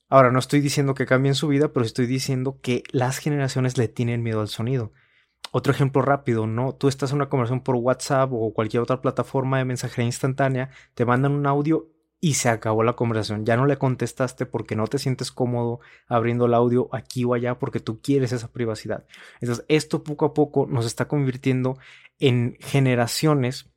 Ahora, 0.08 0.30
no 0.30 0.38
estoy 0.38 0.60
diciendo 0.60 0.94
que 0.94 1.06
cambien 1.06 1.34
su 1.34 1.48
vida, 1.48 1.72
pero 1.72 1.84
estoy 1.84 2.06
diciendo 2.06 2.60
que 2.62 2.84
las 2.92 3.18
generaciones 3.18 3.76
le 3.76 3.88
tienen 3.88 4.22
miedo 4.22 4.40
al 4.40 4.48
sonido. 4.48 4.92
Otro 5.52 5.72
ejemplo 5.72 6.02
rápido, 6.02 6.46
¿no? 6.46 6.74
Tú 6.74 6.88
estás 6.88 7.10
en 7.10 7.16
una 7.16 7.28
conversación 7.28 7.60
por 7.60 7.76
WhatsApp 7.76 8.30
o 8.32 8.52
cualquier 8.52 8.82
otra 8.82 9.00
plataforma 9.00 9.58
de 9.58 9.64
mensajería 9.64 10.06
instantánea, 10.06 10.70
te 10.94 11.04
mandan 11.04 11.32
un 11.32 11.46
audio 11.46 11.88
y 12.20 12.34
se 12.34 12.48
acabó 12.48 12.82
la 12.82 12.94
conversación. 12.94 13.44
Ya 13.44 13.56
no 13.56 13.66
le 13.66 13.78
contestaste 13.78 14.46
porque 14.46 14.76
no 14.76 14.86
te 14.86 14.98
sientes 14.98 15.30
cómodo 15.30 15.80
abriendo 16.08 16.46
el 16.46 16.54
audio 16.54 16.88
aquí 16.92 17.24
o 17.24 17.34
allá 17.34 17.58
porque 17.58 17.80
tú 17.80 18.00
quieres 18.00 18.32
esa 18.32 18.48
privacidad. 18.48 19.04
Entonces, 19.40 19.64
esto 19.68 20.02
poco 20.02 20.26
a 20.26 20.34
poco 20.34 20.66
nos 20.66 20.86
está 20.86 21.08
convirtiendo 21.08 21.78
en 22.18 22.56
generaciones 22.60 23.70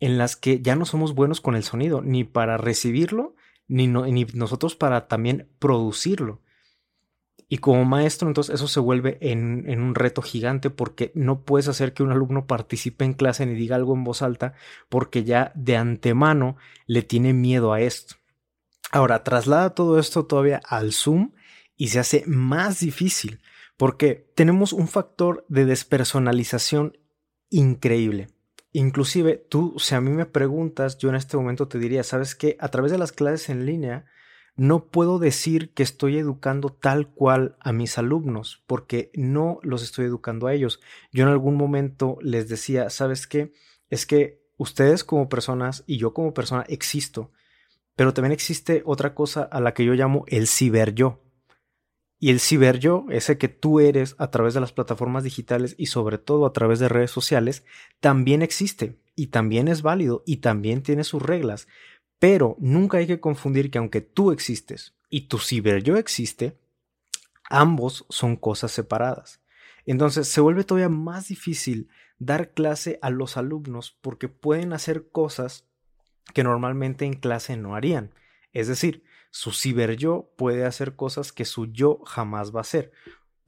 en 0.00 0.18
las 0.18 0.36
que 0.36 0.60
ya 0.60 0.76
no 0.76 0.84
somos 0.84 1.14
buenos 1.14 1.40
con 1.40 1.56
el 1.56 1.64
sonido, 1.64 2.02
ni 2.02 2.24
para 2.24 2.56
recibirlo, 2.56 3.34
ni, 3.66 3.88
ni 3.88 4.24
nosotros 4.34 4.76
para 4.76 5.08
también 5.08 5.48
producirlo. 5.58 6.40
Y 7.48 7.58
como 7.58 7.84
maestro, 7.86 8.28
entonces 8.28 8.54
eso 8.54 8.68
se 8.68 8.78
vuelve 8.78 9.16
en, 9.22 9.80
un 9.80 9.94
reto 9.94 10.20
gigante 10.20 10.68
porque 10.68 11.12
no 11.14 11.44
puedes 11.44 11.68
hacer 11.68 11.94
que 11.94 12.02
un 12.02 12.12
alumno 12.12 12.46
participe 12.46 13.06
en 13.06 13.14
clase 13.14 13.46
ni 13.46 13.54
diga 13.54 13.76
algo 13.76 13.94
en 13.94 14.04
voz 14.04 14.20
alta 14.20 14.52
porque 14.90 15.24
ya 15.24 15.52
de 15.54 15.76
antemano 15.78 16.56
le 16.86 17.02
tiene 17.02 17.32
miedo 17.32 17.72
a 17.72 17.80
esto. 17.80 18.16
Ahora, 18.90 19.24
traslada 19.24 19.74
todo 19.74 19.98
esto 19.98 20.26
todavía 20.26 20.60
al 20.64 20.92
Zoom 20.92 21.32
y 21.76 21.88
se 21.88 22.00
hace 22.00 22.24
más 22.26 22.80
difícil 22.80 23.40
porque 23.78 24.30
tenemos 24.34 24.74
un 24.74 24.88
factor 24.88 25.46
de 25.48 25.64
despersonalización 25.64 26.98
increíble. 27.48 28.28
Inclusive 28.72 29.36
tú, 29.36 29.74
si 29.78 29.94
a 29.94 30.00
mí 30.02 30.10
me 30.10 30.26
preguntas, 30.26 30.98
yo 30.98 31.08
en 31.08 31.14
este 31.14 31.36
momento 31.38 31.68
te 31.68 31.78
diría, 31.78 32.02
¿sabes 32.02 32.34
qué? 32.34 32.56
A 32.60 32.68
través 32.68 32.92
de 32.92 32.98
las 32.98 33.12
clases 33.12 33.48
en 33.48 33.64
línea, 33.64 34.04
no 34.58 34.86
puedo 34.86 35.20
decir 35.20 35.72
que 35.72 35.84
estoy 35.84 36.18
educando 36.18 36.70
tal 36.70 37.06
cual 37.06 37.56
a 37.60 37.72
mis 37.72 37.96
alumnos, 37.96 38.64
porque 38.66 39.12
no 39.14 39.60
los 39.62 39.84
estoy 39.84 40.06
educando 40.06 40.48
a 40.48 40.52
ellos. 40.52 40.80
Yo 41.12 41.22
en 41.22 41.30
algún 41.30 41.54
momento 41.54 42.18
les 42.22 42.48
decía, 42.48 42.90
¿sabes 42.90 43.28
qué? 43.28 43.52
Es 43.88 44.04
que 44.04 44.42
ustedes 44.56 45.04
como 45.04 45.28
personas 45.28 45.84
y 45.86 45.98
yo 45.98 46.12
como 46.12 46.34
persona 46.34 46.64
existo, 46.66 47.30
pero 47.94 48.12
también 48.12 48.32
existe 48.32 48.82
otra 48.84 49.14
cosa 49.14 49.42
a 49.44 49.60
la 49.60 49.74
que 49.74 49.84
yo 49.84 49.94
llamo 49.94 50.24
el 50.26 50.48
ciber 50.48 50.92
yo. 50.92 51.22
Y 52.18 52.30
el 52.30 52.40
ciber 52.40 52.80
yo, 52.80 53.06
ese 53.10 53.38
que 53.38 53.46
tú 53.46 53.78
eres 53.78 54.16
a 54.18 54.32
través 54.32 54.54
de 54.54 54.60
las 54.60 54.72
plataformas 54.72 55.22
digitales 55.22 55.76
y 55.78 55.86
sobre 55.86 56.18
todo 56.18 56.46
a 56.46 56.52
través 56.52 56.80
de 56.80 56.88
redes 56.88 57.12
sociales, 57.12 57.64
también 58.00 58.42
existe 58.42 58.98
y 59.14 59.28
también 59.28 59.68
es 59.68 59.82
válido 59.82 60.24
y 60.26 60.38
también 60.38 60.82
tiene 60.82 61.04
sus 61.04 61.22
reglas. 61.22 61.68
Pero 62.18 62.56
nunca 62.58 62.98
hay 62.98 63.06
que 63.06 63.20
confundir 63.20 63.70
que 63.70 63.78
aunque 63.78 64.00
tú 64.00 64.32
existes 64.32 64.94
y 65.08 65.22
tu 65.28 65.38
ciber 65.38 65.82
yo 65.82 65.96
existe, 65.96 66.58
ambos 67.48 68.04
son 68.08 68.36
cosas 68.36 68.72
separadas. 68.72 69.40
Entonces 69.86 70.28
se 70.28 70.40
vuelve 70.40 70.64
todavía 70.64 70.88
más 70.88 71.28
difícil 71.28 71.88
dar 72.18 72.52
clase 72.52 72.98
a 73.00 73.10
los 73.10 73.36
alumnos 73.36 73.96
porque 74.00 74.28
pueden 74.28 74.72
hacer 74.72 75.10
cosas 75.10 75.64
que 76.34 76.42
normalmente 76.42 77.04
en 77.04 77.14
clase 77.14 77.56
no 77.56 77.74
harían. 77.74 78.12
Es 78.52 78.68
decir, 78.68 79.04
su 79.30 79.52
ciber 79.52 79.96
yo 79.96 80.32
puede 80.36 80.64
hacer 80.64 80.96
cosas 80.96 81.32
que 81.32 81.44
su 81.44 81.66
yo 81.66 82.00
jamás 82.04 82.54
va 82.54 82.58
a 82.58 82.62
hacer. 82.62 82.92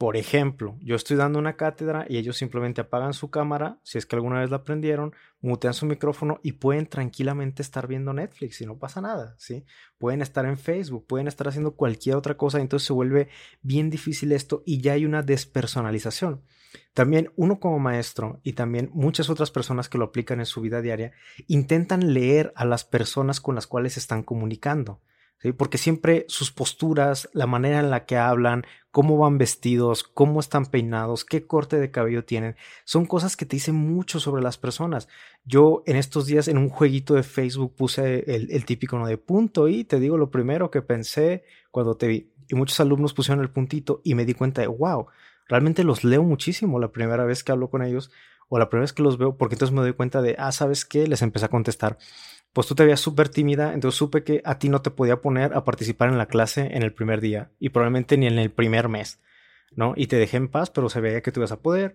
Por 0.01 0.17
ejemplo, 0.17 0.79
yo 0.81 0.97
estoy 0.97 1.19
dando 1.19 1.39
una 1.39 1.59
cátedra 1.59 2.07
y 2.09 2.17
ellos 2.17 2.39
simplemente 2.39 2.81
apagan 2.81 3.13
su 3.13 3.29
cámara, 3.29 3.81
si 3.83 3.99
es 3.99 4.07
que 4.07 4.17
alguna 4.17 4.41
vez 4.41 4.51
la 4.51 4.65
prendieron, 4.65 5.13
mutean 5.43 5.75
su 5.75 5.85
micrófono 5.85 6.41
y 6.43 6.53
pueden 6.53 6.87
tranquilamente 6.87 7.61
estar 7.61 7.87
viendo 7.87 8.15
Netflix 8.15 8.63
y 8.63 8.65
no 8.65 8.79
pasa 8.79 9.03
nada, 9.03 9.35
¿sí? 9.37 9.67
Pueden 9.99 10.23
estar 10.23 10.47
en 10.47 10.57
Facebook, 10.57 11.07
pueden 11.07 11.29
estar 11.29 11.49
haciendo 11.49 11.77
cualquier 11.77 12.17
otra 12.17 12.39
cosa, 12.39 12.63
entonces 12.63 12.87
se 12.87 12.95
vuelve 12.95 13.29
bien 13.61 13.91
difícil 13.91 14.33
esto 14.33 14.63
y 14.65 14.81
ya 14.81 14.95
hay 14.95 15.05
una 15.05 15.23
despersonalización. 15.23 16.45
También 16.95 17.31
uno 17.37 17.61
como 17.61 17.79
maestro 17.79 18.41
y 18.43 18.55
también 18.55 18.89
muchas 18.95 19.29
otras 19.29 19.51
personas 19.51 19.91
que 19.91 19.99
lo 19.99 20.07
aplican 20.07 20.41
en 20.41 20.47
su 20.47 20.63
vida 20.63 20.81
diaria 20.81 21.13
intentan 21.47 22.15
leer 22.15 22.55
a 22.57 22.65
las 22.65 22.85
personas 22.85 23.39
con 23.43 23.55
las 23.55 23.67
cuales 23.67 23.99
están 23.99 24.23
comunicando 24.23 25.03
porque 25.57 25.79
siempre 25.79 26.27
sus 26.29 26.53
posturas, 26.53 27.31
la 27.33 27.47
manera 27.47 27.81
en 27.81 27.91
la 27.91 28.05
que 28.05 28.19
hablan, 28.19 28.67
cómo 28.91 29.17
van 29.17 29.39
vestidos, 29.39 30.03
cómo 30.03 30.39
están 30.39 30.67
peinados, 30.67 31.25
qué 31.25 31.47
corte 31.47 31.79
de 31.79 31.91
cabello 31.91 32.25
tienen, 32.25 32.57
son 32.85 33.07
cosas 33.07 33.37
que 33.37 33.47
te 33.47 33.57
dicen 33.57 33.75
mucho 33.75 34.21
sobre 34.21 34.43
las 34.43 34.59
personas. 34.59 35.09
Yo 35.45 35.83
en 35.87 35.97
estos 35.97 36.27
días 36.27 36.47
en 36.49 36.59
un 36.59 36.69
jueguito 36.69 37.15
de 37.15 37.23
Facebook 37.23 37.75
puse 37.75 38.25
el, 38.27 38.65
típico 38.67 38.99
no 38.99 39.07
de 39.07 39.17
punto 39.17 39.69
y 39.69 39.85
te 39.85 39.99
digo 39.99 40.19
lo 40.19 40.31
primero 40.31 40.71
que 40.71 40.83
pensé 40.83 41.45
cuando 41.71 41.97
te 41.97 42.07
vi. 42.07 42.33
Y 42.49 42.55
muchos 42.55 42.81
alumnos 42.81 43.15
pusieron 43.15 43.43
el 43.43 43.51
puntito 43.51 44.03
y 44.05 44.15
me 44.15 44.27
di 44.27 44.35
cuenta 44.35 44.61
de, 44.61 44.67
wow, 44.67 45.07
realmente 45.49 45.85
los 45.85 46.05
leo 46.05 46.23
muchísimo 46.23 46.79
la 46.79 46.93
primera 46.93 47.25
vez 47.25 47.45
que 47.45 47.53
hablo 47.53 47.71
con 47.71 47.83
ellos 47.83 48.11
o 48.49 48.59
la 48.59 48.69
primera 48.69 48.83
vez 48.83 48.93
que 48.93 49.05
los 49.05 49.17
veo, 49.17 49.37
porque 49.37 49.55
entonces 49.55 49.75
me 49.75 49.81
doy 49.81 49.93
cuenta 49.93 50.21
de, 50.21 50.35
ah, 50.39 50.51
¿sabes 50.51 50.85
qué? 50.85 51.07
Les 51.07 51.23
empecé 51.23 51.47
a 51.47 51.49
contestar 51.49 51.97
pues 52.53 52.67
tú 52.67 52.75
te 52.75 52.85
veías 52.85 53.01
súper 53.01 53.29
tímida, 53.29 53.75
entonces 53.75 53.99
supe 53.99 54.25
que 54.25 54.43
a 54.45 54.59
ti 54.59 54.69
no 54.69 54.83
te 54.83 54.91
podía 54.91 55.21
poner 55.21 55.55
a 55.55 55.65
participar 55.65 56.09
en 56.09 56.19
la 56.19 56.27
clase 56.27 56.71
en 56.73 56.83
el 56.83 56.93
primer 56.93 57.21
día 57.21 57.51
y 57.59 57.69
probablemente 57.71 58.17
ni 58.17 58.27
en 58.27 58.39
el 58.39 58.51
primer 58.51 58.89
mes, 58.89 59.21
¿no? 59.77 59.95
Y 59.97 60.09
te 60.09 60.17
dejé 60.17 60.37
en 60.37 60.49
paz, 60.49 60.71
pero 60.71 60.89
se 60.89 61.01
veía 61.01 61.23
que 61.23 61.33
tú 61.33 61.41
ibas 61.41 61.53
a 61.53 61.61
poder. 61.61 61.95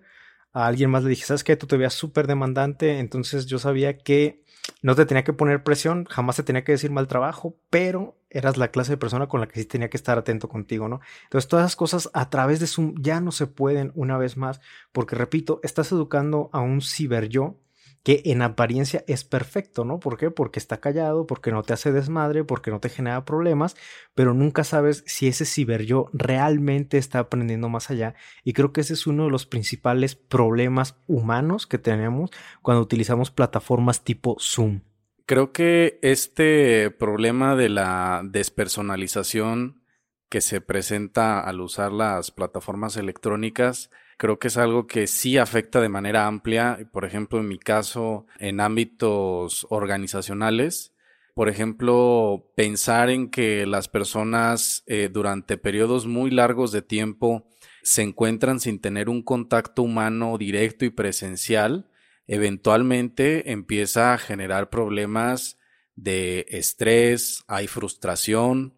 A 0.52 0.66
alguien 0.66 0.90
más 0.90 1.02
le 1.02 1.10
dije, 1.10 1.26
¿sabes 1.26 1.44
qué? 1.44 1.56
Tú 1.56 1.66
te 1.66 1.76
veías 1.76 1.92
súper 1.92 2.26
demandante, 2.26 2.98
entonces 2.98 3.44
yo 3.46 3.58
sabía 3.58 3.98
que 3.98 4.42
no 4.82 4.94
te 4.94 5.04
tenía 5.04 5.24
que 5.24 5.34
poner 5.34 5.62
presión, 5.62 6.06
jamás 6.06 6.36
te 6.36 6.42
tenía 6.42 6.64
que 6.64 6.72
decir 6.72 6.90
mal 6.90 7.06
trabajo, 7.06 7.56
pero 7.68 8.18
eras 8.30 8.56
la 8.56 8.68
clase 8.68 8.92
de 8.92 8.96
persona 8.96 9.28
con 9.28 9.40
la 9.40 9.48
que 9.48 9.60
sí 9.60 9.66
tenía 9.66 9.90
que 9.90 9.96
estar 9.96 10.16
atento 10.16 10.48
contigo, 10.48 10.88
¿no? 10.88 11.00
Entonces 11.24 11.48
todas 11.48 11.64
esas 11.64 11.76
cosas 11.76 12.10
a 12.14 12.30
través 12.30 12.60
de 12.60 12.66
Zoom 12.66 12.94
ya 12.98 13.20
no 13.20 13.30
se 13.30 13.46
pueden 13.46 13.92
una 13.94 14.16
vez 14.16 14.36
más, 14.36 14.60
porque 14.92 15.16
repito, 15.16 15.60
estás 15.62 15.92
educando 15.92 16.48
a 16.52 16.60
un 16.60 16.80
ciber 16.80 17.28
yo 17.28 17.60
que 18.06 18.22
en 18.26 18.40
apariencia 18.40 19.02
es 19.08 19.24
perfecto, 19.24 19.84
¿no? 19.84 19.98
¿Por 19.98 20.16
qué? 20.16 20.30
Porque 20.30 20.60
está 20.60 20.76
callado, 20.78 21.26
porque 21.26 21.50
no 21.50 21.64
te 21.64 21.72
hace 21.72 21.90
desmadre, 21.90 22.44
porque 22.44 22.70
no 22.70 22.78
te 22.78 22.88
genera 22.88 23.24
problemas, 23.24 23.74
pero 24.14 24.32
nunca 24.32 24.62
sabes 24.62 25.02
si 25.08 25.26
ese 25.26 25.44
ciber 25.44 25.86
yo 25.86 26.08
realmente 26.12 26.98
está 26.98 27.18
aprendiendo 27.18 27.68
más 27.68 27.90
allá. 27.90 28.14
Y 28.44 28.52
creo 28.52 28.72
que 28.72 28.82
ese 28.82 28.92
es 28.92 29.08
uno 29.08 29.24
de 29.24 29.32
los 29.32 29.44
principales 29.44 30.14
problemas 30.14 30.94
humanos 31.08 31.66
que 31.66 31.78
tenemos 31.78 32.30
cuando 32.62 32.80
utilizamos 32.80 33.32
plataformas 33.32 34.04
tipo 34.04 34.36
Zoom. 34.38 34.82
Creo 35.26 35.50
que 35.50 35.98
este 36.00 36.92
problema 36.92 37.56
de 37.56 37.70
la 37.70 38.22
despersonalización 38.22 39.82
que 40.28 40.42
se 40.42 40.60
presenta 40.60 41.40
al 41.40 41.60
usar 41.60 41.90
las 41.90 42.30
plataformas 42.30 42.96
electrónicas 42.96 43.90
creo 44.16 44.38
que 44.38 44.48
es 44.48 44.56
algo 44.56 44.86
que 44.86 45.06
sí 45.06 45.38
afecta 45.38 45.80
de 45.80 45.88
manera 45.88 46.26
amplia, 46.26 46.88
por 46.92 47.04
ejemplo, 47.04 47.38
en 47.38 47.48
mi 47.48 47.58
caso, 47.58 48.26
en 48.38 48.60
ámbitos 48.60 49.66
organizacionales. 49.70 50.92
Por 51.34 51.48
ejemplo, 51.48 52.50
pensar 52.56 53.10
en 53.10 53.30
que 53.30 53.66
las 53.66 53.88
personas 53.88 54.82
eh, 54.86 55.10
durante 55.12 55.58
periodos 55.58 56.06
muy 56.06 56.30
largos 56.30 56.72
de 56.72 56.82
tiempo 56.82 57.46
se 57.82 58.02
encuentran 58.02 58.58
sin 58.58 58.80
tener 58.80 59.08
un 59.08 59.22
contacto 59.22 59.82
humano 59.82 60.38
directo 60.38 60.84
y 60.84 60.90
presencial, 60.90 61.90
eventualmente 62.26 63.52
empieza 63.52 64.14
a 64.14 64.18
generar 64.18 64.70
problemas 64.70 65.58
de 65.94 66.46
estrés, 66.48 67.44
hay 67.48 67.66
frustración, 67.66 68.75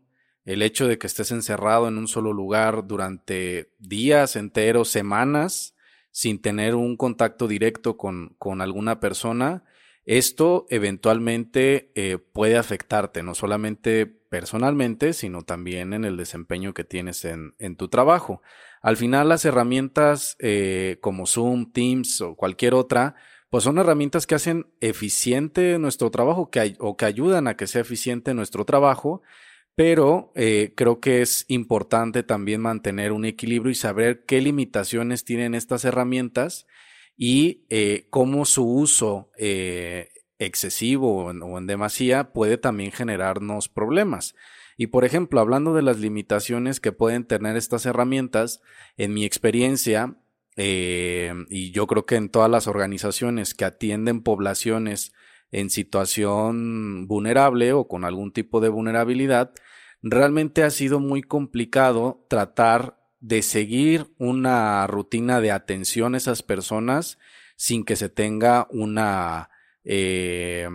el 0.48 0.62
hecho 0.62 0.88
de 0.88 0.96
que 0.96 1.06
estés 1.06 1.30
encerrado 1.30 1.88
en 1.88 1.98
un 1.98 2.08
solo 2.08 2.32
lugar 2.32 2.86
durante 2.86 3.70
días 3.78 4.34
enteros, 4.34 4.88
semanas, 4.88 5.74
sin 6.10 6.40
tener 6.40 6.74
un 6.74 6.96
contacto 6.96 7.46
directo 7.48 7.98
con, 7.98 8.34
con 8.38 8.62
alguna 8.62 8.98
persona, 8.98 9.64
esto 10.06 10.64
eventualmente 10.70 11.92
eh, 11.94 12.16
puede 12.16 12.56
afectarte, 12.56 13.22
no 13.22 13.34
solamente 13.34 14.06
personalmente, 14.06 15.12
sino 15.12 15.42
también 15.42 15.92
en 15.92 16.06
el 16.06 16.16
desempeño 16.16 16.72
que 16.72 16.82
tienes 16.84 17.26
en, 17.26 17.54
en 17.58 17.76
tu 17.76 17.88
trabajo. 17.88 18.40
Al 18.80 18.96
final, 18.96 19.28
las 19.28 19.44
herramientas 19.44 20.34
eh, 20.38 20.96
como 21.02 21.26
Zoom, 21.26 21.72
Teams 21.72 22.22
o 22.22 22.36
cualquier 22.36 22.72
otra, 22.72 23.16
pues 23.50 23.64
son 23.64 23.76
herramientas 23.76 24.26
que 24.26 24.34
hacen 24.34 24.66
eficiente 24.80 25.78
nuestro 25.78 26.10
trabajo 26.10 26.48
que, 26.48 26.74
o 26.78 26.96
que 26.96 27.04
ayudan 27.04 27.48
a 27.48 27.56
que 27.58 27.66
sea 27.66 27.82
eficiente 27.82 28.32
nuestro 28.32 28.64
trabajo, 28.64 29.20
pero 29.78 30.32
eh, 30.34 30.72
creo 30.74 30.98
que 30.98 31.22
es 31.22 31.44
importante 31.46 32.24
también 32.24 32.60
mantener 32.60 33.12
un 33.12 33.24
equilibrio 33.24 33.70
y 33.70 33.76
saber 33.76 34.24
qué 34.24 34.40
limitaciones 34.40 35.24
tienen 35.24 35.54
estas 35.54 35.84
herramientas 35.84 36.66
y 37.16 37.64
eh, 37.70 38.08
cómo 38.10 38.44
su 38.44 38.68
uso 38.68 39.30
eh, 39.38 40.08
excesivo 40.40 41.26
o 41.26 41.58
en, 41.58 41.68
demasía 41.68 42.32
puede 42.32 42.58
también 42.58 42.90
generarnos 42.90 43.68
problemas. 43.68 44.34
Y 44.76 44.88
por 44.88 45.04
ejemplo, 45.04 45.38
hablando 45.38 45.72
de 45.74 45.82
las 45.82 46.00
limitaciones 46.00 46.80
que 46.80 46.90
pueden 46.90 47.24
tener 47.24 47.56
estas 47.56 47.86
herramientas, 47.86 48.60
en 48.96 49.14
mi 49.14 49.24
experiencia, 49.24 50.16
y 50.56 51.70
yo 51.70 51.86
creo 51.86 52.04
que 52.04 52.16
en 52.16 52.30
todas 52.30 52.50
las 52.50 52.66
organizaciones 52.66 53.54
que 53.54 53.64
atienden 53.64 54.24
poblaciones 54.24 55.12
en 55.52 55.70
situación 55.70 57.06
vulnerable 57.06 57.72
o 57.72 57.86
con 57.86 58.04
algún 58.04 58.32
tipo 58.32 58.60
de 58.60 58.70
vulnerabilidad, 58.70 59.52
realmente 60.02 60.62
ha 60.62 60.70
sido 60.70 61.00
muy 61.00 61.22
complicado 61.22 62.24
tratar 62.28 62.98
de 63.20 63.42
seguir 63.42 64.06
una 64.18 64.86
rutina 64.86 65.40
de 65.40 65.50
atención 65.50 66.14
a 66.14 66.18
esas 66.18 66.42
personas 66.42 67.18
sin 67.56 67.84
que 67.84 67.96
se 67.96 68.08
tenga 68.08 68.68
una, 68.70 69.50
eh, 69.84 70.68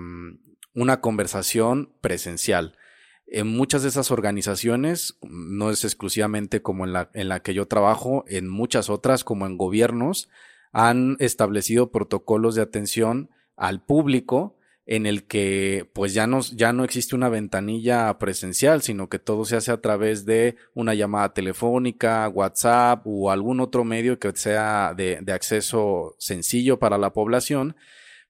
una 0.74 1.00
conversación 1.00 1.94
presencial. 2.02 2.78
En 3.26 3.48
muchas 3.48 3.84
de 3.84 3.90
esas 3.90 4.12
organizaciones, 4.12 5.18
no 5.22 5.72
es 5.72 5.86
exclusivamente 5.86 6.62
como 6.62 6.86
en 6.86 6.94
la, 6.94 7.10
en 7.14 7.30
la 7.30 7.42
que 7.42 7.54
yo 7.54 7.68
trabajo, 7.68 8.26
en 8.28 8.50
muchas 8.50 8.90
otras, 8.90 9.24
como 9.24 9.48
en 9.48 9.58
gobiernos, 9.58 10.30
han 10.74 11.16
establecido 11.20 11.92
protocolos 11.92 12.56
de 12.56 12.64
atención 12.64 13.30
al 13.56 13.82
público 13.82 14.58
en 14.86 15.06
el 15.06 15.26
que 15.26 15.89
pues 15.93 16.13
ya 16.13 16.28
no, 16.28 16.41
ya 16.41 16.74
no 16.74 16.84
existe 16.84 17.15
una 17.15 17.30
ventanilla 17.30 18.17
presencial, 18.19 18.82
sino 18.82 19.08
que 19.08 19.19
todo 19.19 19.46
se 19.46 19.56
hace 19.56 19.72
a 19.72 19.82
través 19.82 20.26
de 20.26 20.58
una 20.74 20.93
llamada 20.93 21.34
telefónica, 21.34 22.28
WhatsApp 22.28 23.02
o 23.06 23.32
algún 23.32 23.62
otro 23.62 23.86
medio 23.86 24.19
que 24.19 24.32
sea 24.36 24.93
de, 24.96 25.19
de 25.22 25.34
acceso 25.34 26.15
sencillo 26.19 26.80
para 26.80 26.98
la 26.98 27.13
población. 27.13 27.76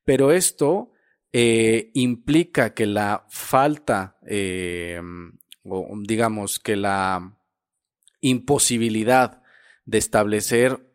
Pero 0.06 0.32
esto 0.32 0.92
eh, 1.36 1.90
implica 1.96 2.76
que 2.76 2.86
la 2.86 3.26
falta, 3.28 4.18
eh, 4.28 5.02
o 5.64 5.98
digamos 6.04 6.60
que 6.60 6.76
la 6.76 7.36
imposibilidad 8.22 9.42
de 9.86 9.98
establecer 9.98 10.88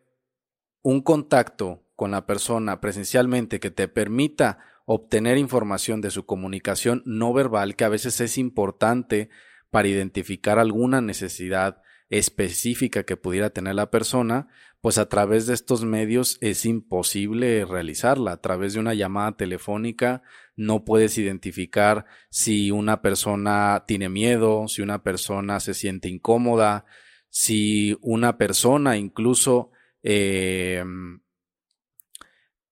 un 0.81 1.01
contacto 1.01 1.83
con 1.97 2.11
la 2.11 2.25
persona 2.25 2.79
presencialmente 2.79 3.59
que 3.59 3.69
te 3.69 3.89
permita 3.89 4.59
obtener 4.91 5.37
información 5.37 6.01
de 6.01 6.09
su 6.09 6.25
comunicación 6.25 7.03
no 7.05 7.31
verbal, 7.31 7.75
que 7.75 7.83
a 7.83 7.89
veces 7.89 8.19
es 8.21 8.39
importante 8.39 9.29
para 9.69 9.87
identificar 9.87 10.57
alguna 10.57 10.99
necesidad 10.99 11.83
específica 12.09 13.03
que 13.03 13.15
pudiera 13.15 13.51
tener 13.51 13.75
la 13.75 13.91
persona, 13.91 14.47
pues 14.81 14.97
a 14.97 15.07
través 15.07 15.45
de 15.45 15.53
estos 15.53 15.85
medios 15.85 16.39
es 16.41 16.65
imposible 16.65 17.65
realizarla. 17.65 18.31
A 18.31 18.41
través 18.41 18.73
de 18.73 18.79
una 18.79 18.95
llamada 18.95 19.37
telefónica 19.37 20.23
no 20.55 20.85
puedes 20.85 21.19
identificar 21.19 22.07
si 22.31 22.71
una 22.71 23.03
persona 23.03 23.83
tiene 23.85 24.09
miedo, 24.09 24.67
si 24.67 24.81
una 24.81 25.03
persona 25.03 25.59
se 25.59 25.75
siente 25.75 26.09
incómoda, 26.09 26.85
si 27.29 27.95
una 28.01 28.39
persona 28.39 28.97
incluso 28.97 29.69
eh, 30.01 30.83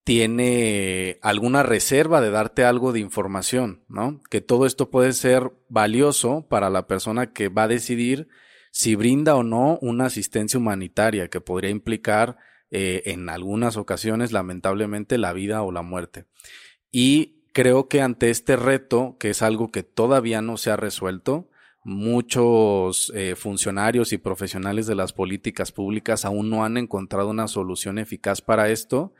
tiene 0.08 1.18
alguna 1.20 1.62
reserva 1.62 2.22
de 2.22 2.30
darte 2.30 2.64
algo 2.64 2.94
de 2.94 3.00
información, 3.00 3.84
¿no? 3.88 4.22
Que 4.30 4.40
todo 4.40 4.64
esto 4.64 4.88
puede 4.88 5.12
ser 5.12 5.52
valioso 5.68 6.46
para 6.48 6.70
la 6.70 6.86
persona 6.86 7.34
que 7.34 7.50
va 7.50 7.64
a 7.64 7.68
decidir 7.68 8.26
si 8.70 8.94
brinda 8.94 9.36
o 9.36 9.42
no 9.42 9.78
una 9.82 10.06
asistencia 10.06 10.58
humanitaria 10.58 11.28
que 11.28 11.42
podría 11.42 11.68
implicar 11.68 12.38
eh, 12.70 13.02
en 13.04 13.28
algunas 13.28 13.76
ocasiones 13.76 14.32
lamentablemente 14.32 15.18
la 15.18 15.34
vida 15.34 15.60
o 15.60 15.72
la 15.72 15.82
muerte. 15.82 16.24
Y 16.90 17.42
creo 17.52 17.88
que 17.88 18.00
ante 18.00 18.30
este 18.30 18.56
reto, 18.56 19.18
que 19.20 19.28
es 19.28 19.42
algo 19.42 19.70
que 19.70 19.82
todavía 19.82 20.40
no 20.40 20.56
se 20.56 20.70
ha 20.70 20.76
resuelto, 20.76 21.50
muchos 21.84 23.12
eh, 23.14 23.34
funcionarios 23.36 24.14
y 24.14 24.16
profesionales 24.16 24.86
de 24.86 24.94
las 24.94 25.12
políticas 25.12 25.70
públicas 25.70 26.24
aún 26.24 26.48
no 26.48 26.64
han 26.64 26.78
encontrado 26.78 27.28
una 27.28 27.46
solución 27.46 27.98
eficaz 27.98 28.40
para 28.40 28.70
esto, 28.70 29.12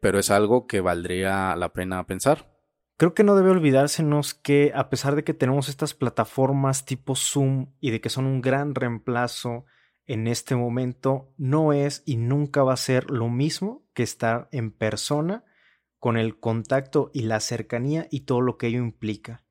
pero 0.00 0.18
es 0.18 0.30
algo 0.30 0.66
que 0.66 0.80
valdría 0.80 1.54
la 1.56 1.72
pena 1.72 2.06
pensar. 2.06 2.50
Creo 2.96 3.14
que 3.14 3.24
no 3.24 3.34
debe 3.34 3.50
olvidársenos 3.50 4.34
que 4.34 4.72
a 4.74 4.90
pesar 4.90 5.16
de 5.16 5.24
que 5.24 5.32
tenemos 5.32 5.68
estas 5.68 5.94
plataformas 5.94 6.84
tipo 6.84 7.14
Zoom 7.16 7.72
y 7.80 7.90
de 7.90 8.00
que 8.00 8.10
son 8.10 8.26
un 8.26 8.42
gran 8.42 8.74
reemplazo 8.74 9.64
en 10.06 10.26
este 10.26 10.56
momento, 10.56 11.32
no 11.38 11.72
es 11.72 12.02
y 12.04 12.16
nunca 12.16 12.62
va 12.62 12.72
a 12.72 12.76
ser 12.76 13.10
lo 13.10 13.28
mismo 13.28 13.86
que 13.94 14.02
estar 14.02 14.48
en 14.52 14.72
persona 14.72 15.44
con 15.98 16.16
el 16.16 16.40
contacto 16.40 17.10
y 17.14 17.22
la 17.22 17.40
cercanía 17.40 18.08
y 18.10 18.20
todo 18.20 18.40
lo 18.40 18.58
que 18.58 18.66
ello 18.66 18.80
implica. 18.80 19.44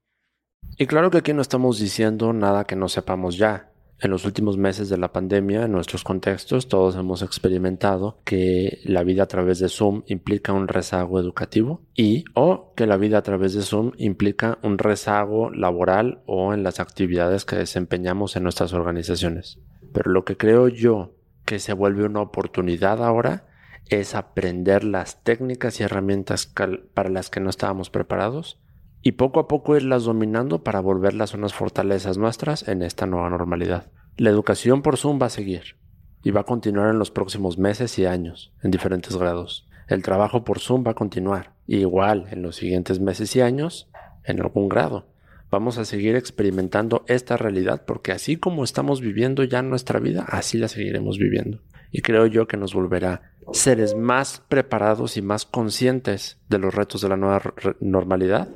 Y 0.77 0.87
claro 0.87 1.09
que 1.09 1.19
aquí 1.19 1.33
no 1.33 1.41
estamos 1.41 1.79
diciendo 1.79 2.33
nada 2.33 2.65
que 2.65 2.75
no 2.75 2.89
sepamos 2.89 3.37
ya. 3.37 3.68
En 4.01 4.11
los 4.11 4.23
últimos 4.23 4.57
meses 4.57 4.87
de 4.87 4.97
la 4.97 5.11
pandemia, 5.11 5.65
en 5.65 5.73
nuestros 5.73 6.05
contextos, 6.05 6.69
todos 6.69 6.95
hemos 6.95 7.21
experimentado 7.21 8.17
que 8.23 8.79
la 8.85 9.03
vida 9.03 9.23
a 9.23 9.27
través 9.27 9.59
de 9.59 9.67
Zoom 9.67 10.03
implica 10.07 10.53
un 10.53 10.69
rezago 10.69 11.19
educativo 11.19 11.81
y 11.95 12.23
o 12.33 12.73
que 12.77 12.87
la 12.87 12.95
vida 12.95 13.17
a 13.17 13.23
través 13.23 13.53
de 13.53 13.61
Zoom 13.61 13.91
implica 13.97 14.57
un 14.63 14.77
rezago 14.77 15.49
laboral 15.49 16.21
o 16.27 16.53
en 16.53 16.63
las 16.63 16.79
actividades 16.79 17.43
que 17.43 17.57
desempeñamos 17.57 18.37
en 18.37 18.43
nuestras 18.43 18.71
organizaciones. 18.71 19.59
Pero 19.91 20.11
lo 20.11 20.23
que 20.23 20.37
creo 20.37 20.69
yo 20.69 21.15
que 21.43 21.59
se 21.59 21.73
vuelve 21.73 22.05
una 22.05 22.21
oportunidad 22.21 23.03
ahora 23.03 23.47
es 23.89 24.15
aprender 24.15 24.85
las 24.85 25.23
técnicas 25.23 25.79
y 25.79 25.83
herramientas 25.83 26.53
para 26.93 27.09
las 27.09 27.29
que 27.29 27.41
no 27.41 27.49
estábamos 27.49 27.89
preparados 27.89 28.59
y 29.01 29.13
poco 29.13 29.39
a 29.39 29.47
poco 29.47 29.77
irlas 29.77 30.03
dominando 30.03 30.63
para 30.63 30.81
volverlas 30.81 31.33
unas 31.33 31.53
fortalezas 31.53 32.17
nuestras 32.17 32.67
en 32.67 32.81
esta 32.81 33.05
nueva 33.05 33.29
normalidad. 33.29 33.87
La 34.17 34.29
educación 34.29 34.81
por 34.81 34.97
Zoom 34.97 35.21
va 35.21 35.27
a 35.27 35.29
seguir 35.29 35.77
y 36.23 36.31
va 36.31 36.41
a 36.41 36.45
continuar 36.45 36.89
en 36.89 36.99
los 36.99 37.11
próximos 37.11 37.57
meses 37.57 37.97
y 37.99 38.05
años, 38.05 38.51
en 38.61 38.71
diferentes 38.71 39.15
grados. 39.15 39.67
El 39.87 40.03
trabajo 40.03 40.43
por 40.43 40.59
Zoom 40.59 40.83
va 40.85 40.91
a 40.91 40.95
continuar, 40.95 41.53
igual 41.65 42.27
en 42.31 42.41
los 42.41 42.57
siguientes 42.57 42.99
meses 42.99 43.35
y 43.35 43.41
años, 43.41 43.89
en 44.25 44.41
algún 44.41 44.67
grado. 44.67 45.07
Vamos 45.49 45.77
a 45.77 45.85
seguir 45.85 46.15
experimentando 46.15 47.03
esta 47.07 47.37
realidad 47.37 47.83
porque 47.87 48.11
así 48.11 48.37
como 48.37 48.63
estamos 48.63 49.01
viviendo 49.01 49.43
ya 49.43 49.63
nuestra 49.63 49.99
vida, 49.99 50.25
así 50.27 50.57
la 50.57 50.67
seguiremos 50.67 51.17
viviendo. 51.17 51.59
Y 51.91 52.01
creo 52.01 52.27
yo 52.27 52.47
que 52.47 52.57
nos 52.57 52.75
volverá 52.75 53.31
seres 53.51 53.95
más 53.95 54.43
preparados 54.47 55.17
y 55.17 55.23
más 55.23 55.45
conscientes 55.45 56.37
de 56.49 56.59
los 56.59 56.75
retos 56.75 57.01
de 57.01 57.09
la 57.09 57.17
nueva 57.17 57.41
normalidad 57.79 58.49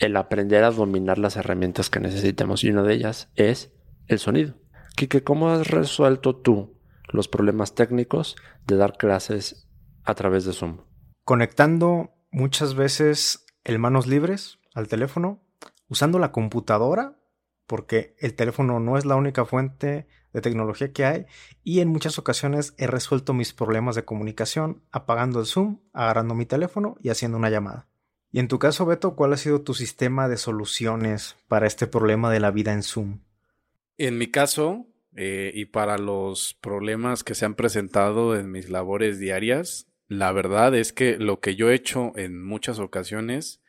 el 0.00 0.16
aprender 0.16 0.64
a 0.64 0.70
dominar 0.70 1.18
las 1.18 1.36
herramientas 1.36 1.90
que 1.90 2.00
necesitamos 2.00 2.64
y 2.64 2.70
una 2.70 2.82
de 2.82 2.94
ellas 2.94 3.30
es 3.36 3.72
el 4.06 4.18
sonido. 4.18 4.54
Kike, 4.96 5.22
¿cómo 5.22 5.50
has 5.50 5.68
resuelto 5.68 6.36
tú 6.36 6.80
los 7.12 7.28
problemas 7.28 7.74
técnicos 7.74 8.36
de 8.66 8.76
dar 8.76 8.96
clases 8.96 9.68
a 10.04 10.14
través 10.14 10.44
de 10.44 10.52
Zoom? 10.52 10.78
Conectando 11.24 12.14
muchas 12.32 12.74
veces 12.74 13.46
el 13.62 13.78
manos 13.78 14.06
libres 14.06 14.58
al 14.74 14.88
teléfono, 14.88 15.42
usando 15.88 16.18
la 16.18 16.32
computadora, 16.32 17.18
porque 17.66 18.16
el 18.18 18.34
teléfono 18.34 18.80
no 18.80 18.96
es 18.96 19.04
la 19.04 19.16
única 19.16 19.44
fuente 19.44 20.08
de 20.32 20.40
tecnología 20.40 20.92
que 20.92 21.04
hay, 21.04 21.26
y 21.62 21.80
en 21.80 21.88
muchas 21.88 22.18
ocasiones 22.18 22.74
he 22.78 22.86
resuelto 22.86 23.34
mis 23.34 23.52
problemas 23.52 23.96
de 23.96 24.04
comunicación 24.04 24.82
apagando 24.90 25.40
el 25.40 25.46
Zoom, 25.46 25.80
agarrando 25.92 26.34
mi 26.34 26.46
teléfono 26.46 26.96
y 27.00 27.10
haciendo 27.10 27.36
una 27.36 27.50
llamada. 27.50 27.89
Y 28.32 28.38
en 28.38 28.48
tu 28.48 28.58
caso, 28.58 28.86
Beto, 28.86 29.16
¿cuál 29.16 29.32
ha 29.32 29.36
sido 29.36 29.62
tu 29.62 29.74
sistema 29.74 30.28
de 30.28 30.36
soluciones 30.36 31.36
para 31.48 31.66
este 31.66 31.86
problema 31.86 32.30
de 32.30 32.40
la 32.40 32.50
vida 32.50 32.72
en 32.72 32.82
Zoom? 32.82 33.20
En 33.98 34.18
mi 34.18 34.28
caso, 34.28 34.86
eh, 35.16 35.50
y 35.54 35.66
para 35.66 35.98
los 35.98 36.54
problemas 36.54 37.24
que 37.24 37.34
se 37.34 37.44
han 37.44 37.54
presentado 37.54 38.38
en 38.38 38.50
mis 38.50 38.70
labores 38.70 39.18
diarias, 39.18 39.88
la 40.06 40.32
verdad 40.32 40.74
es 40.74 40.92
que 40.92 41.18
lo 41.18 41.40
que 41.40 41.56
yo 41.56 41.70
he 41.70 41.74
hecho 41.74 42.12
en 42.16 42.44
muchas 42.44 42.78
ocasiones 42.78 43.60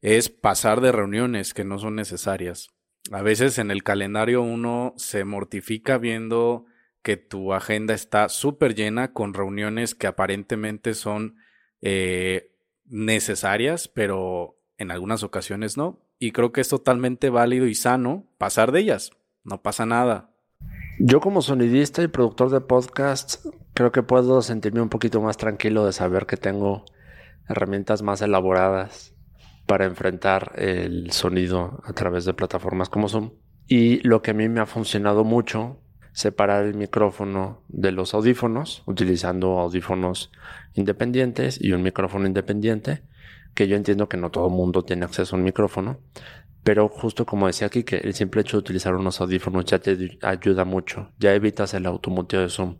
es 0.00 0.30
pasar 0.30 0.80
de 0.80 0.92
reuniones 0.92 1.52
que 1.52 1.64
no 1.64 1.78
son 1.78 1.94
necesarias. 1.94 2.68
A 3.12 3.22
veces 3.22 3.58
en 3.58 3.70
el 3.70 3.82
calendario 3.82 4.42
uno 4.42 4.94
se 4.96 5.24
mortifica 5.24 5.98
viendo 5.98 6.64
que 7.02 7.16
tu 7.16 7.52
agenda 7.52 7.94
está 7.94 8.28
súper 8.28 8.74
llena 8.74 9.12
con 9.12 9.34
reuniones 9.34 9.94
que 9.94 10.06
aparentemente 10.06 10.94
son 10.94 11.36
eh, 11.80 12.49
necesarias, 12.90 13.88
pero 13.88 14.58
en 14.76 14.90
algunas 14.90 15.22
ocasiones 15.22 15.76
no. 15.76 15.98
Y 16.18 16.32
creo 16.32 16.52
que 16.52 16.60
es 16.60 16.68
totalmente 16.68 17.30
válido 17.30 17.66
y 17.66 17.74
sano 17.74 18.26
pasar 18.36 18.72
de 18.72 18.80
ellas. 18.80 19.12
No 19.44 19.62
pasa 19.62 19.86
nada. 19.86 20.30
Yo 20.98 21.20
como 21.20 21.40
sonidista 21.40 22.02
y 22.02 22.08
productor 22.08 22.50
de 22.50 22.60
podcasts, 22.60 23.48
creo 23.72 23.90
que 23.90 24.02
puedo 24.02 24.42
sentirme 24.42 24.82
un 24.82 24.90
poquito 24.90 25.22
más 25.22 25.38
tranquilo 25.38 25.86
de 25.86 25.92
saber 25.92 26.26
que 26.26 26.36
tengo 26.36 26.84
herramientas 27.48 28.02
más 28.02 28.20
elaboradas 28.20 29.14
para 29.66 29.86
enfrentar 29.86 30.52
el 30.56 31.10
sonido 31.12 31.80
a 31.84 31.92
través 31.92 32.24
de 32.24 32.34
plataformas 32.34 32.90
como 32.90 33.08
Zoom. 33.08 33.30
Y 33.66 34.06
lo 34.06 34.20
que 34.20 34.32
a 34.32 34.34
mí 34.34 34.48
me 34.48 34.60
ha 34.60 34.66
funcionado 34.66 35.24
mucho 35.24 35.80
separar 36.12 36.64
el 36.64 36.74
micrófono 36.74 37.62
de 37.68 37.92
los 37.92 38.14
audífonos, 38.14 38.82
utilizando 38.86 39.58
audífonos 39.58 40.30
independientes 40.74 41.58
y 41.60 41.72
un 41.72 41.82
micrófono 41.82 42.26
independiente, 42.26 43.02
que 43.54 43.68
yo 43.68 43.76
entiendo 43.76 44.08
que 44.08 44.16
no 44.16 44.30
todo 44.30 44.46
el 44.46 44.52
mundo 44.52 44.82
tiene 44.82 45.04
acceso 45.04 45.34
a 45.34 45.38
un 45.38 45.44
micrófono, 45.44 45.98
pero 46.62 46.88
justo 46.88 47.24
como 47.26 47.46
decía 47.46 47.66
aquí, 47.66 47.84
que 47.84 47.96
el 47.96 48.14
simple 48.14 48.42
hecho 48.42 48.56
de 48.56 48.60
utilizar 48.60 48.94
unos 48.94 49.20
audífonos 49.20 49.64
ya 49.64 49.78
te 49.78 50.18
ayuda 50.22 50.64
mucho, 50.64 51.10
ya 51.18 51.34
evitas 51.34 51.74
el 51.74 51.86
automuteo 51.86 52.42
de 52.42 52.48
Zoom. 52.48 52.76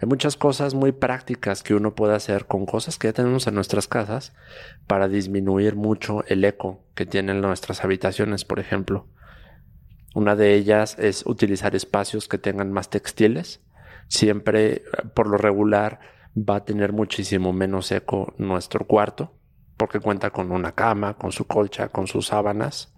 Hay 0.00 0.08
muchas 0.08 0.36
cosas 0.36 0.74
muy 0.74 0.92
prácticas 0.92 1.62
que 1.62 1.74
uno 1.74 1.94
puede 1.94 2.14
hacer 2.14 2.46
con 2.46 2.66
cosas 2.66 2.98
que 2.98 3.08
ya 3.08 3.12
tenemos 3.12 3.46
en 3.46 3.54
nuestras 3.54 3.88
casas 3.88 4.34
para 4.86 5.08
disminuir 5.08 5.76
mucho 5.76 6.24
el 6.26 6.44
eco 6.44 6.84
que 6.94 7.06
tienen 7.06 7.40
nuestras 7.40 7.84
habitaciones, 7.84 8.44
por 8.44 8.60
ejemplo. 8.60 9.06
Una 10.14 10.36
de 10.36 10.54
ellas 10.54 10.98
es 10.98 11.24
utilizar 11.26 11.74
espacios 11.74 12.28
que 12.28 12.38
tengan 12.38 12.72
más 12.72 12.90
textiles. 12.90 13.62
Siempre, 14.08 14.82
por 15.14 15.26
lo 15.26 15.38
regular, 15.38 16.00
va 16.36 16.56
a 16.56 16.64
tener 16.64 16.92
muchísimo 16.92 17.52
menos 17.52 17.90
eco 17.92 18.34
nuestro 18.36 18.86
cuarto, 18.86 19.34
porque 19.76 20.00
cuenta 20.00 20.30
con 20.30 20.52
una 20.52 20.72
cama, 20.72 21.14
con 21.14 21.32
su 21.32 21.46
colcha, 21.46 21.88
con 21.88 22.06
sus 22.06 22.26
sábanas. 22.26 22.94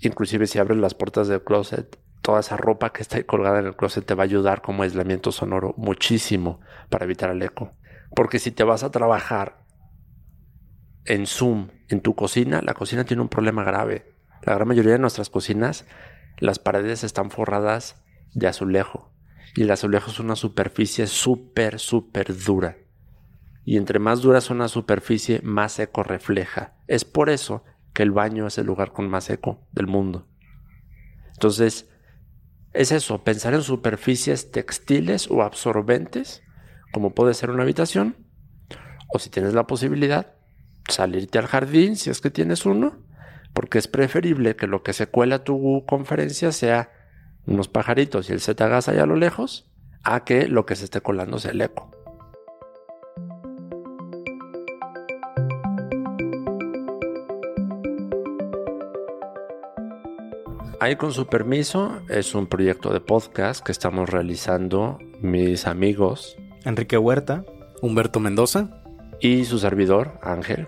Inclusive 0.00 0.46
si 0.46 0.58
abres 0.58 0.78
las 0.78 0.94
puertas 0.94 1.28
del 1.28 1.44
closet, 1.44 1.98
toda 2.22 2.40
esa 2.40 2.56
ropa 2.56 2.90
que 2.90 3.02
está 3.02 3.22
colgada 3.24 3.60
en 3.60 3.66
el 3.66 3.76
closet 3.76 4.04
te 4.04 4.14
va 4.14 4.22
a 4.22 4.24
ayudar 4.24 4.62
como 4.62 4.82
aislamiento 4.82 5.30
sonoro 5.30 5.74
muchísimo 5.76 6.60
para 6.88 7.04
evitar 7.04 7.30
el 7.30 7.42
eco. 7.42 7.72
Porque 8.14 8.38
si 8.38 8.50
te 8.50 8.64
vas 8.64 8.82
a 8.82 8.90
trabajar 8.90 9.64
en 11.04 11.26
Zoom 11.26 11.68
en 11.88 12.00
tu 12.00 12.14
cocina, 12.14 12.62
la 12.62 12.72
cocina 12.72 13.04
tiene 13.04 13.22
un 13.22 13.28
problema 13.28 13.62
grave. 13.62 14.13
La 14.44 14.54
gran 14.54 14.68
mayoría 14.68 14.92
de 14.92 14.98
nuestras 14.98 15.30
cocinas, 15.30 15.86
las 16.38 16.58
paredes 16.58 17.02
están 17.02 17.30
forradas 17.30 18.04
de 18.34 18.46
azulejo. 18.46 19.10
Y 19.56 19.62
el 19.62 19.70
azulejo 19.70 20.10
es 20.10 20.20
una 20.20 20.36
superficie 20.36 21.06
súper, 21.06 21.78
súper 21.78 22.36
dura. 22.36 22.76
Y 23.64 23.78
entre 23.78 23.98
más 23.98 24.20
dura 24.20 24.38
es 24.38 24.50
una 24.50 24.68
superficie, 24.68 25.40
más 25.42 25.78
eco 25.78 26.02
refleja. 26.02 26.74
Es 26.86 27.04
por 27.04 27.30
eso 27.30 27.64
que 27.94 28.02
el 28.02 28.10
baño 28.10 28.46
es 28.46 28.58
el 28.58 28.66
lugar 28.66 28.92
con 28.92 29.08
más 29.08 29.30
eco 29.30 29.66
del 29.72 29.86
mundo. 29.86 30.26
Entonces, 31.32 31.88
es 32.74 32.92
eso, 32.92 33.22
pensar 33.22 33.54
en 33.54 33.62
superficies 33.62 34.50
textiles 34.50 35.30
o 35.30 35.42
absorbentes, 35.42 36.42
como 36.92 37.14
puede 37.14 37.32
ser 37.32 37.50
una 37.50 37.62
habitación, 37.62 38.16
o 39.08 39.18
si 39.18 39.30
tienes 39.30 39.54
la 39.54 39.66
posibilidad, 39.66 40.34
salirte 40.88 41.38
al 41.38 41.46
jardín 41.46 41.96
si 41.96 42.10
es 42.10 42.20
que 42.20 42.30
tienes 42.30 42.66
uno, 42.66 43.03
porque 43.54 43.78
es 43.78 43.88
preferible 43.88 44.56
que 44.56 44.66
lo 44.66 44.82
que 44.82 44.92
se 44.92 45.06
cuela 45.06 45.36
a 45.36 45.44
tu 45.44 45.84
conferencia 45.86 46.52
sea 46.52 46.90
unos 47.46 47.68
pajaritos 47.68 48.28
y 48.28 48.32
el 48.32 48.40
gas 48.40 48.88
allá 48.88 49.04
a 49.04 49.06
lo 49.06 49.16
lejos, 49.16 49.70
a 50.02 50.24
que 50.24 50.48
lo 50.48 50.66
que 50.66 50.76
se 50.76 50.84
esté 50.84 51.00
colando 51.00 51.38
sea 51.38 51.52
el 51.52 51.60
eco. 51.62 51.90
Ahí 60.80 60.96
con 60.96 61.12
su 61.12 61.26
permiso 61.26 62.02
es 62.10 62.34
un 62.34 62.46
proyecto 62.46 62.92
de 62.92 63.00
podcast 63.00 63.64
que 63.64 63.72
estamos 63.72 64.10
realizando 64.10 64.98
mis 65.22 65.66
amigos 65.66 66.36
Enrique 66.64 66.98
Huerta, 66.98 67.44
Humberto 67.80 68.20
Mendoza 68.20 68.82
y 69.20 69.44
su 69.46 69.58
servidor 69.58 70.18
Ángel 70.20 70.66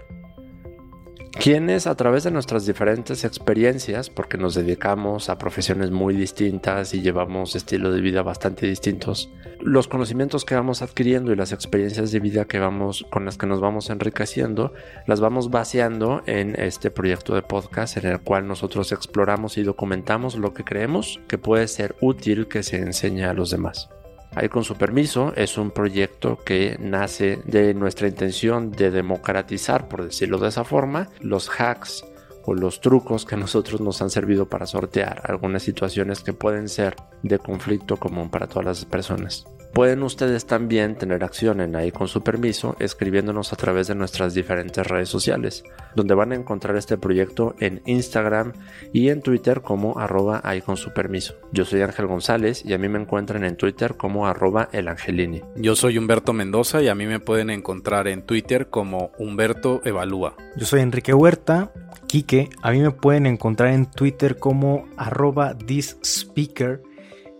quienes 1.38 1.86
a 1.86 1.94
través 1.94 2.24
de 2.24 2.30
nuestras 2.30 2.66
diferentes 2.66 3.24
experiencias, 3.24 4.10
porque 4.10 4.38
nos 4.38 4.54
dedicamos 4.54 5.28
a 5.28 5.38
profesiones 5.38 5.90
muy 5.90 6.14
distintas 6.14 6.94
y 6.94 7.02
llevamos 7.02 7.54
estilos 7.54 7.94
de 7.94 8.00
vida 8.00 8.22
bastante 8.22 8.66
distintos, 8.66 9.30
los 9.60 9.88
conocimientos 9.88 10.44
que 10.44 10.54
vamos 10.54 10.82
adquiriendo 10.82 11.32
y 11.32 11.36
las 11.36 11.52
experiencias 11.52 12.10
de 12.10 12.20
vida 12.20 12.46
que 12.46 12.58
vamos 12.58 13.06
con 13.10 13.24
las 13.24 13.36
que 13.36 13.46
nos 13.46 13.60
vamos 13.60 13.90
enriqueciendo, 13.90 14.72
las 15.06 15.20
vamos 15.20 15.50
vaciando 15.50 16.22
en 16.26 16.58
este 16.58 16.90
proyecto 16.90 17.34
de 17.34 17.42
podcast 17.42 17.96
en 17.96 18.06
el 18.06 18.20
cual 18.20 18.48
nosotros 18.48 18.92
exploramos 18.92 19.58
y 19.58 19.62
documentamos 19.62 20.36
lo 20.36 20.54
que 20.54 20.64
creemos 20.64 21.20
que 21.28 21.38
puede 21.38 21.68
ser 21.68 21.94
útil 22.00 22.48
que 22.48 22.62
se 22.62 22.78
enseñe 22.78 23.24
a 23.24 23.34
los 23.34 23.50
demás. 23.50 23.88
Ahí 24.36 24.50
con 24.50 24.64
su 24.64 24.76
permiso 24.76 25.32
es 25.34 25.56
un 25.56 25.70
proyecto 25.70 26.38
que 26.44 26.76
nace 26.78 27.40
de 27.46 27.72
nuestra 27.72 28.06
intención 28.06 28.70
de 28.70 28.90
democratizar, 28.90 29.88
por 29.88 30.04
decirlo 30.04 30.36
de 30.36 30.48
esa 30.48 30.62
forma, 30.62 31.08
los 31.20 31.48
hacks 31.48 32.04
o 32.44 32.52
los 32.52 32.82
trucos 32.82 33.24
que 33.24 33.34
a 33.34 33.38
nosotros 33.38 33.80
nos 33.80 34.02
han 34.02 34.10
servido 34.10 34.46
para 34.46 34.66
sortear 34.66 35.22
algunas 35.24 35.62
situaciones 35.62 36.20
que 36.20 36.34
pueden 36.34 36.68
ser 36.68 36.96
de 37.22 37.38
conflicto 37.38 37.96
común 37.96 38.28
para 38.28 38.46
todas 38.46 38.66
las 38.66 38.84
personas. 38.84 39.46
Pueden 39.76 40.02
ustedes 40.04 40.46
también 40.46 40.96
tener 40.96 41.22
acción 41.22 41.60
en 41.60 41.76
ahí 41.76 41.92
con 41.92 42.08
su 42.08 42.22
permiso 42.22 42.76
escribiéndonos 42.78 43.52
a 43.52 43.56
través 43.56 43.88
de 43.88 43.94
nuestras 43.94 44.32
diferentes 44.32 44.86
redes 44.86 45.10
sociales, 45.10 45.64
donde 45.94 46.14
van 46.14 46.32
a 46.32 46.34
encontrar 46.34 46.76
este 46.76 46.96
proyecto 46.96 47.54
en 47.60 47.82
Instagram 47.84 48.54
y 48.94 49.10
en 49.10 49.20
Twitter 49.20 49.60
como 49.60 49.98
arroba 49.98 50.40
ahí 50.44 50.62
con 50.62 50.78
su 50.78 50.94
permiso. 50.94 51.34
Yo 51.52 51.66
soy 51.66 51.82
Ángel 51.82 52.06
González 52.06 52.64
y 52.64 52.72
a 52.72 52.78
mí 52.78 52.88
me 52.88 52.98
encuentran 52.98 53.44
en 53.44 53.58
Twitter 53.58 53.98
como 53.98 54.26
arroba 54.26 54.70
el 54.72 54.88
Angelini. 54.88 55.42
Yo 55.56 55.76
soy 55.76 55.98
Humberto 55.98 56.32
Mendoza 56.32 56.80
y 56.80 56.88
a 56.88 56.94
mí 56.94 57.04
me 57.04 57.20
pueden 57.20 57.50
encontrar 57.50 58.08
en 58.08 58.22
Twitter 58.22 58.70
como 58.70 59.12
Humberto 59.18 59.82
Evalúa. 59.84 60.36
Yo 60.56 60.64
soy 60.64 60.80
Enrique 60.80 61.12
Huerta. 61.12 61.70
Quique, 62.06 62.48
a 62.62 62.70
mí 62.70 62.80
me 62.80 62.92
pueden 62.92 63.26
encontrar 63.26 63.74
en 63.74 63.90
Twitter 63.90 64.38
como 64.38 64.86
arroba 64.96 65.54
thispeaker 65.54 66.80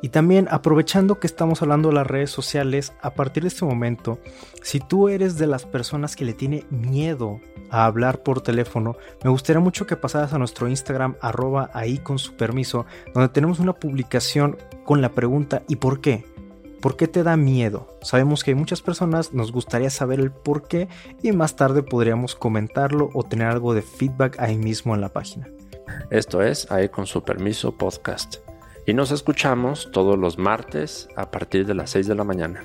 y 0.07 0.09
también 0.09 0.47
aprovechando 0.53 1.19
que 1.19 1.27
estamos 1.27 1.63
hablando 1.63 1.89
de 1.89 1.97
las 1.97 2.07
redes 2.07 2.31
sociales, 2.31 2.93
a 3.03 3.15
partir 3.15 3.43
de 3.43 3.49
este 3.49 3.65
momento, 3.65 4.21
si 4.63 4.79
tú 4.79 5.09
eres 5.09 5.37
de 5.37 5.49
las 5.49 5.67
personas 5.67 6.15
que 6.15 6.25
le 6.25 6.33
tiene 6.33 6.65
miedo 6.71 7.41
a 7.71 7.87
hablar 7.87 8.23
por 8.23 8.41
teléfono, 8.41 8.95
me 9.25 9.31
gustaría 9.31 9.59
mucho 9.59 9.85
que 9.85 9.97
pasaras 9.97 10.33
a 10.33 10.39
nuestro 10.39 10.69
Instagram 10.69 11.17
arroba 11.21 11.71
ahí 11.75 11.99
con 11.99 12.21
su 12.21 12.37
permiso, 12.37 12.87
donde 13.15 13.31
tenemos 13.31 13.59
una 13.59 13.73
publicación 13.73 14.57
con 14.85 15.03
la 15.03 15.11
pregunta 15.11 15.65
¿y 15.67 15.75
por 15.75 16.01
qué? 16.01 16.25
¿Por 16.81 16.97
qué 16.97 17.09
te 17.09 17.25
da 17.25 17.37
miedo? 17.37 17.89
Sabemos 18.01 18.45
que 18.45 18.53
hay 18.53 18.55
muchas 18.55 18.83
personas, 18.83 19.35
nos 19.35 19.51
gustaría 19.51 19.91
saber 19.91 20.21
el 20.21 20.31
por 20.31 20.69
qué 20.69 20.87
y 21.21 21.33
más 21.33 21.57
tarde 21.57 21.83
podríamos 21.83 22.37
comentarlo 22.37 23.11
o 23.13 23.25
tener 23.25 23.49
algo 23.49 23.75
de 23.75 23.83
feedback 23.83 24.39
ahí 24.39 24.57
mismo 24.57 24.95
en 24.95 25.01
la 25.01 25.09
página. 25.09 25.49
Esto 26.11 26.43
es 26.43 26.71
Ahí 26.71 26.91
con 26.91 27.09
su 27.09 27.25
permiso 27.25 27.73
podcast 27.73 28.46
y 28.87 28.95
nos 28.95 29.11
escuchamos 29.11 29.91
todos 29.91 30.17
los 30.17 30.39
martes 30.39 31.09
a 31.17 31.31
partir 31.31 31.67
de 31.67 31.75
las 31.75 31.91
6 31.91 32.07
de 32.07 32.15
la 32.15 32.25
mañana. 32.25 32.63